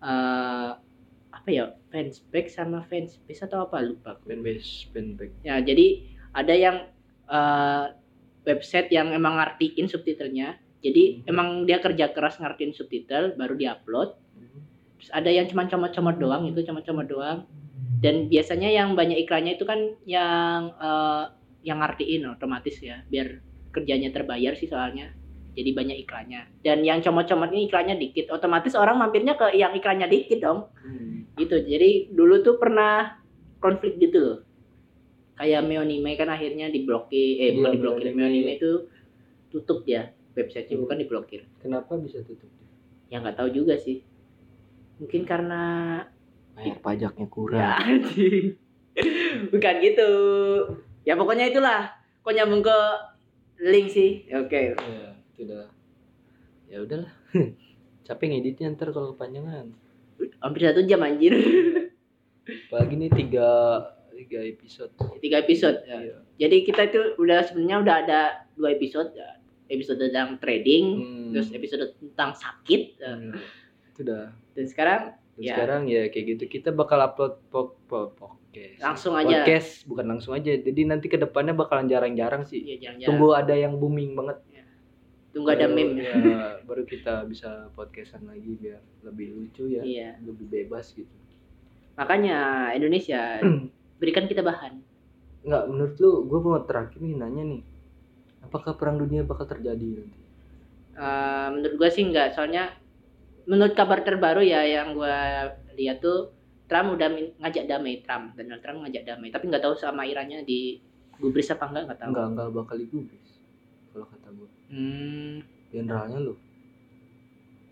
[0.00, 0.70] eh
[1.32, 6.76] apa ya fanspage sama fanspage atau apa lupa fanbase fanbase ya jadi ada yang
[7.26, 7.84] eh,
[8.42, 11.30] website yang emang ngertiin subtitlenya jadi Hmm.
[11.30, 14.18] emang dia kerja keras ngertiin subtitle baru diupload.
[14.98, 17.46] Terus ada yang cuma comot-comot doang itu comot-comot doang.
[18.02, 21.24] Dan biasanya yang banyak iklannya itu kan yang eh,
[21.62, 23.38] yang ngertiin otomatis ya biar
[23.70, 25.14] kerjanya terbayar sih soalnya.
[25.54, 26.50] Jadi banyak iklannya.
[26.66, 28.34] Dan yang comot-comot ini iklannya dikit.
[28.34, 30.66] Otomatis orang mampirnya ke yang iklannya dikit dong.
[30.82, 31.30] Hmm.
[31.38, 31.64] gitu.
[31.64, 33.16] Jadi dulu tuh pernah
[33.62, 34.38] konflik gitu loh.
[35.38, 38.18] Kayak Meonime kan akhirnya diblokir eh Iya, bukan diblokir Meonime.
[38.18, 38.70] Meonime itu
[39.48, 41.44] tutup ya websitenya bukan diblokir.
[41.60, 42.48] Kenapa bisa tutup
[43.12, 44.00] ya nggak tahu juga sih.
[44.96, 45.62] Mungkin karena
[46.56, 48.56] bayar pajaknya ya kurang anjing.
[49.52, 50.10] bukan gitu.
[51.04, 51.92] Ya pokoknya itulah.
[52.24, 52.78] Kok nyambung ke
[53.60, 54.24] link sih?
[54.32, 54.72] Oke.
[54.72, 55.68] Ya itu udah
[56.72, 57.12] ya udahlah.
[58.08, 59.76] Capek ngeditnya ntar kalau kepanjangan.
[60.40, 61.36] Hampir satu jam anjir.
[62.72, 63.48] Apalagi nih tiga
[64.16, 64.92] tiga episode.
[65.20, 65.84] Tiga episode.
[65.84, 66.00] Ya.
[66.00, 66.16] Iya.
[66.40, 68.20] jadi kita itu udah sebenarnya udah ada
[68.56, 69.12] dua episode.
[69.12, 69.41] ya.
[69.72, 71.30] Episode tentang trading Hmm.
[71.32, 73.10] terus episode tentang sakit ya.
[73.10, 73.32] Hmm.
[73.88, 75.02] itu udah dan sekarang
[75.32, 75.56] Dan Ya.
[75.56, 79.32] sekarang ya kayak gitu kita bakal upload po po podcast Langsung aja.
[79.40, 80.52] podcast bukan langsung aja.
[80.52, 82.60] Jadi nanti ke depannya bakalan jarang-jarang sih.
[82.60, 84.44] Ya jangan-jangan tunggu ada yang booming banget.
[85.32, 86.04] Tunggu ada Baru- meme.
[86.04, 86.12] ya,
[86.62, 89.80] baru kita bisa podcastan lagi biar lebih lucu ya.
[89.80, 90.20] Iya.
[90.20, 91.08] Lebih bebas gitu.
[91.94, 92.38] Makanya
[92.72, 93.40] Indonesia
[93.96, 94.84] berikan kita bahan.
[95.42, 97.62] Nggak menurut lu gue mau terakhir nih nanya nih
[98.44, 100.20] apakah perang dunia bakal terjadi nanti?
[100.92, 102.36] Eh, menurut gua sih enggak.
[102.36, 102.74] Soalnya
[103.48, 106.30] menurut kabar terbaru ya yang gua lihat tuh
[106.68, 107.08] Trump udah
[107.40, 108.04] ngajak damai.
[108.04, 109.32] Trump Donald Trump ngajak damai.
[109.32, 110.76] Tapi nggak tahu sama Irannya di
[111.16, 112.10] gubris apa enggak nggak tahu.
[112.12, 113.22] Nggak nggak bakal digubris
[113.92, 115.34] kalau kata gue hmm.
[115.72, 116.34] Jenderalnya lu.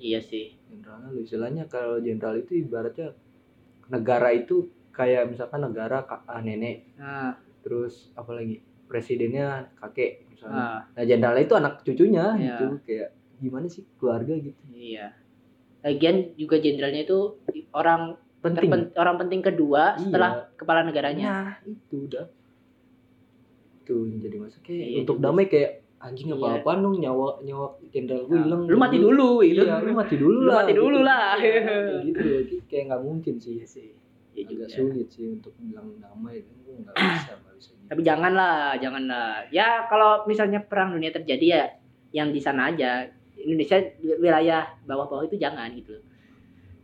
[0.01, 0.57] Iya sih.
[0.69, 1.21] Jenderalnya lu.
[1.25, 3.17] Istilahnya kalau jenderal itu ibaratnya
[3.89, 6.97] negara itu kayak misalkan negara kak ah, nenek.
[6.97, 8.61] Nah, terus apa lagi?
[8.89, 10.57] Presidennya kakek misalnya.
[10.57, 12.41] Ah, nah jenderalnya itu anak cucunya Iya.
[12.57, 14.61] gitu kayak gimana sih keluarga gitu?
[14.71, 15.07] Iya.
[15.81, 17.19] Lagian juga jenderalnya itu
[17.71, 18.03] orang
[18.41, 18.67] penting.
[18.67, 20.01] terpen- orang penting kedua Iya.
[20.03, 21.29] setelah kepala negaranya.
[21.61, 22.25] Nah itu udah.
[23.83, 25.71] Tuh yang jadi masa kayak Iya untuk damai kayak
[26.01, 26.37] anjing Iya.
[26.39, 28.63] apa apaan dong nyawa nyawa jenderal gue Nah, hilang.
[28.65, 29.61] Lu mati dulu gitu.
[29.63, 31.05] iya lu mati dulu Lu lah mati dulu gitu.
[31.05, 31.35] lah.
[31.37, 31.61] Iya,
[32.03, 32.21] gitu.
[32.23, 33.53] Loh kayak nggak mungkin sih.
[33.55, 33.89] Iya sih
[34.35, 37.87] ya juga agak sulit sih untuk bilang damai itu nggak bisa nggak bisa gitu.
[37.91, 39.31] tapi janganlah janganlah.
[39.51, 41.65] Ya kalau misalnya perang dunia terjadi ya
[42.15, 43.11] yang di sana aja.
[43.41, 43.81] Indonesia
[44.21, 45.97] wilayah bawah-bawah itu jangan gitu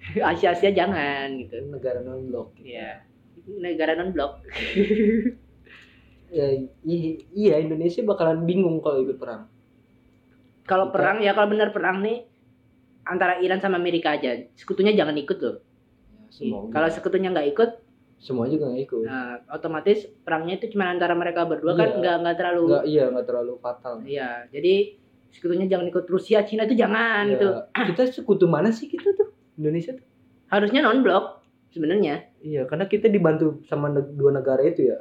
[0.33, 1.53] Asia Asia jangan gitu.
[1.69, 3.05] Negara non blok ya
[3.47, 4.41] negara non blok
[6.33, 6.47] ya,
[7.37, 9.53] iya Indonesia bakalan bingung kalau ikut perang.
[10.65, 12.25] Kalau perang ya kalau benar perang nih
[13.05, 14.35] antara Iran sama Amerika aja.
[14.57, 15.66] Sekutunya jangan ikut loh
[16.29, 17.70] semua kalau sekutunya nggak ikut?
[18.16, 19.05] Semua juga nggak ikut.
[19.05, 21.97] Nah, otomatis perangnya itu cuma antara mereka berdua kan Iya.
[21.99, 23.95] nggak nggak terlalu nggak iya nggak terlalu fatal.
[24.01, 24.74] Iya jadi
[25.29, 27.47] sekutunya jangan ikut Rusia Cina itu jangan Ya, gitu.
[27.93, 29.29] Kita sekutu mana sih kita tuh?
[29.55, 30.07] Indonesia tuh?
[30.49, 32.24] Harusnya non blok sebenarnya.
[32.41, 34.97] Iya karena kita dibantu sama dua negara itu ya.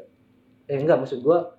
[0.65, 1.55] Eh enggak maksud gua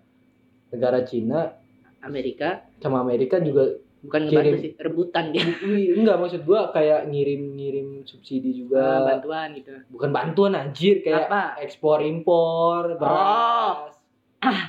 [0.69, 1.57] negara Cina
[2.01, 2.69] Amerika.
[2.77, 4.63] sama Amerika juga bukan ngebantu Kirim.
[4.63, 5.45] sih rebutan dia.
[5.93, 9.73] Enggak maksud gua kayak ngirim-ngirim subsidi Ah, juga bantuan gitu.
[9.91, 11.43] Bukan bantuan anjir kayak apa?
[11.61, 12.97] ekspor impor Oh.
[12.97, 13.95] beras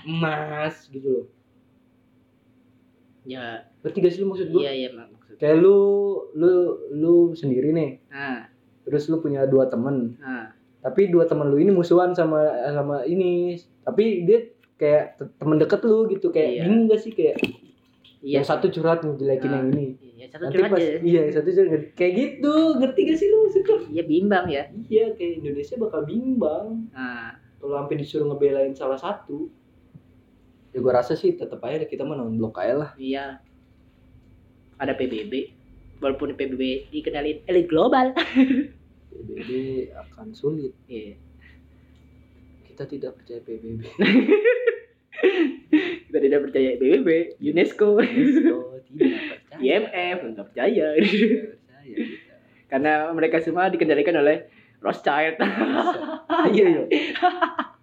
[0.03, 1.25] emas gitu loh.
[3.23, 3.67] Ya.
[3.79, 4.61] Ngerti gak sih lu maksud gua?
[4.61, 5.77] Iya iya mak maksud kayak lu
[6.33, 6.51] lu
[6.91, 7.91] lu sendiri nih.
[8.07, 8.47] Nah
[8.81, 10.15] terus lu punya dua temen.
[10.17, 13.53] Nah tapi dua temen lu ini musuhan sama sama ini.
[13.83, 14.39] Tapi dia
[14.73, 16.29] kayak te- temen deket lu gitu.
[16.29, 16.61] Kayak Iya.
[16.63, 17.11] bingung gak sih?
[17.11, 17.35] Kayak
[18.19, 19.55] iya yang satu curhat ngejelekin Ah.
[19.57, 19.85] yang ini.
[20.01, 23.27] iya satu nanti curhat pas aja iya yang satu curhat kayak gitu ngerti gak sih
[23.27, 24.63] lu maksudnya iya bimbang ya.
[24.87, 26.67] Iya kayak Indonesia bakal bimbang.
[26.89, 29.49] Nah kalau sampai disuruh ngebelain salah satu
[30.69, 32.91] ya gua rasa sih tetap aja kita mah blok aja lah.
[32.95, 33.41] Iya.
[34.77, 35.33] Ada PBB
[35.97, 38.13] walaupun PBB dikenalin elit global.
[39.09, 39.49] PBB
[39.93, 40.73] akan sulit.
[40.85, 41.17] Iya.
[42.67, 43.81] Kita tidak percaya PBB
[46.27, 47.09] tidak percaya PBB
[47.39, 48.55] UNESCO UNESCO
[48.93, 51.15] tidak percaya IMF ya kita.
[52.67, 54.51] Karena mereka semua dikendalikan oleh
[54.83, 55.39] Rothschild.
[56.55, 56.83] iya iya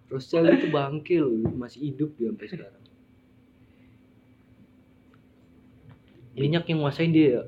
[0.07, 2.83] Rothschild itu bangke loh masih hidup dia sampai sekarang
[6.35, 7.43] minyak yang nguasain dia ya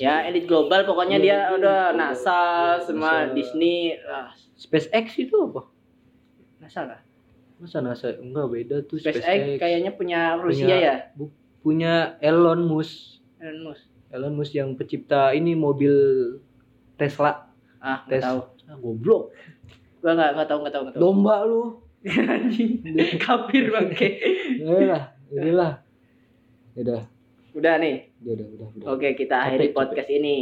[0.00, 1.96] ya, elit global pokoknya Iya, dia iya, udah iya.
[2.00, 2.40] NASA
[2.88, 3.36] semua NASA.
[3.36, 3.92] Disney
[4.56, 5.68] SpaceX itu apa
[6.64, 7.00] NASA lah.
[7.62, 9.22] Masa NASA enggak beda tuh SpaceX
[9.56, 10.94] kayaknya punya Rusia Punya- ya.
[11.14, 13.86] Bu- punya Elon Musk Elon Musk.
[14.10, 15.94] Elon Musk yang pencipta ini mobil
[16.94, 17.46] Tesla
[17.78, 18.18] Ah, Tes.
[18.18, 18.40] nggak tahu.
[18.64, 19.22] ah, goblok
[19.98, 21.02] Gua nggak nggak tahu nggak tahu nggak tahu.
[21.02, 21.62] domba lu
[22.02, 22.82] Anjing.
[23.16, 24.08] Kafir bangke.
[24.58, 25.72] ya lah inilah
[26.74, 27.02] udah
[27.52, 28.10] Udah nih.
[28.18, 28.86] udah udah udah, udah.
[28.90, 29.76] Oke, kita Capek, akhiri capek.
[29.76, 30.36] podcast ini.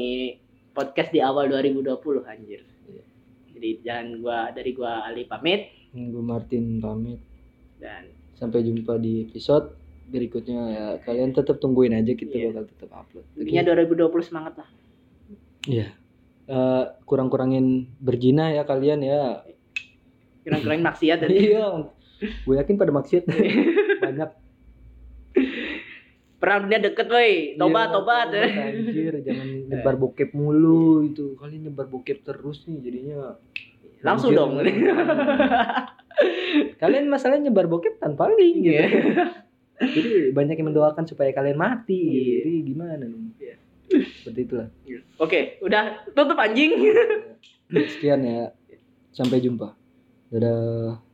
[0.71, 1.91] Podcast di awal 2020
[2.23, 2.63] anjir.
[2.87, 3.03] Iya.
[3.51, 7.19] Jadi jangan gua dari gua Ali pamit gue Martin pamit
[7.77, 9.75] dan sampai jumpa di episode
[10.07, 12.47] berikutnya ya kalian tetap tungguin aja kita Iya.
[12.51, 14.69] bakal tetap upload intinya 2020 semangat lah.
[15.63, 15.87] Iya.
[16.47, 17.67] Eh, kurang-kurangin
[17.97, 19.47] berzina ya kalian ya.
[20.43, 21.87] Kira-kira maksiat Iya.
[22.43, 23.23] Gue yakin pada maksiat
[24.03, 24.31] banyak.
[26.41, 27.55] perang dunia deket woi.
[27.55, 28.29] Tobat, Iya, tobat.
[28.33, 31.37] Anjir, jangan nyebar bokep mulu itu.
[31.37, 33.37] Kalian nyebar bokep terus nih jadinya.
[34.01, 34.41] Langsung Anjir.
[34.41, 34.53] dong.
[36.83, 38.77] kalian masalahnya nyebar bokep tanpa link gitu.
[38.77, 38.87] Iya.
[39.81, 41.97] Jadi banyak yang mendoakan supaya kalian mati.
[41.97, 42.39] Iya.
[42.45, 43.33] Jadi gimana dong?
[43.41, 43.55] Iya.
[43.91, 44.69] Seperti itulah.
[45.21, 46.73] Oke, udah tutup anjing.
[47.71, 48.53] Sekian ya.
[49.13, 49.75] Sampai jumpa.
[50.31, 51.10] Dadah.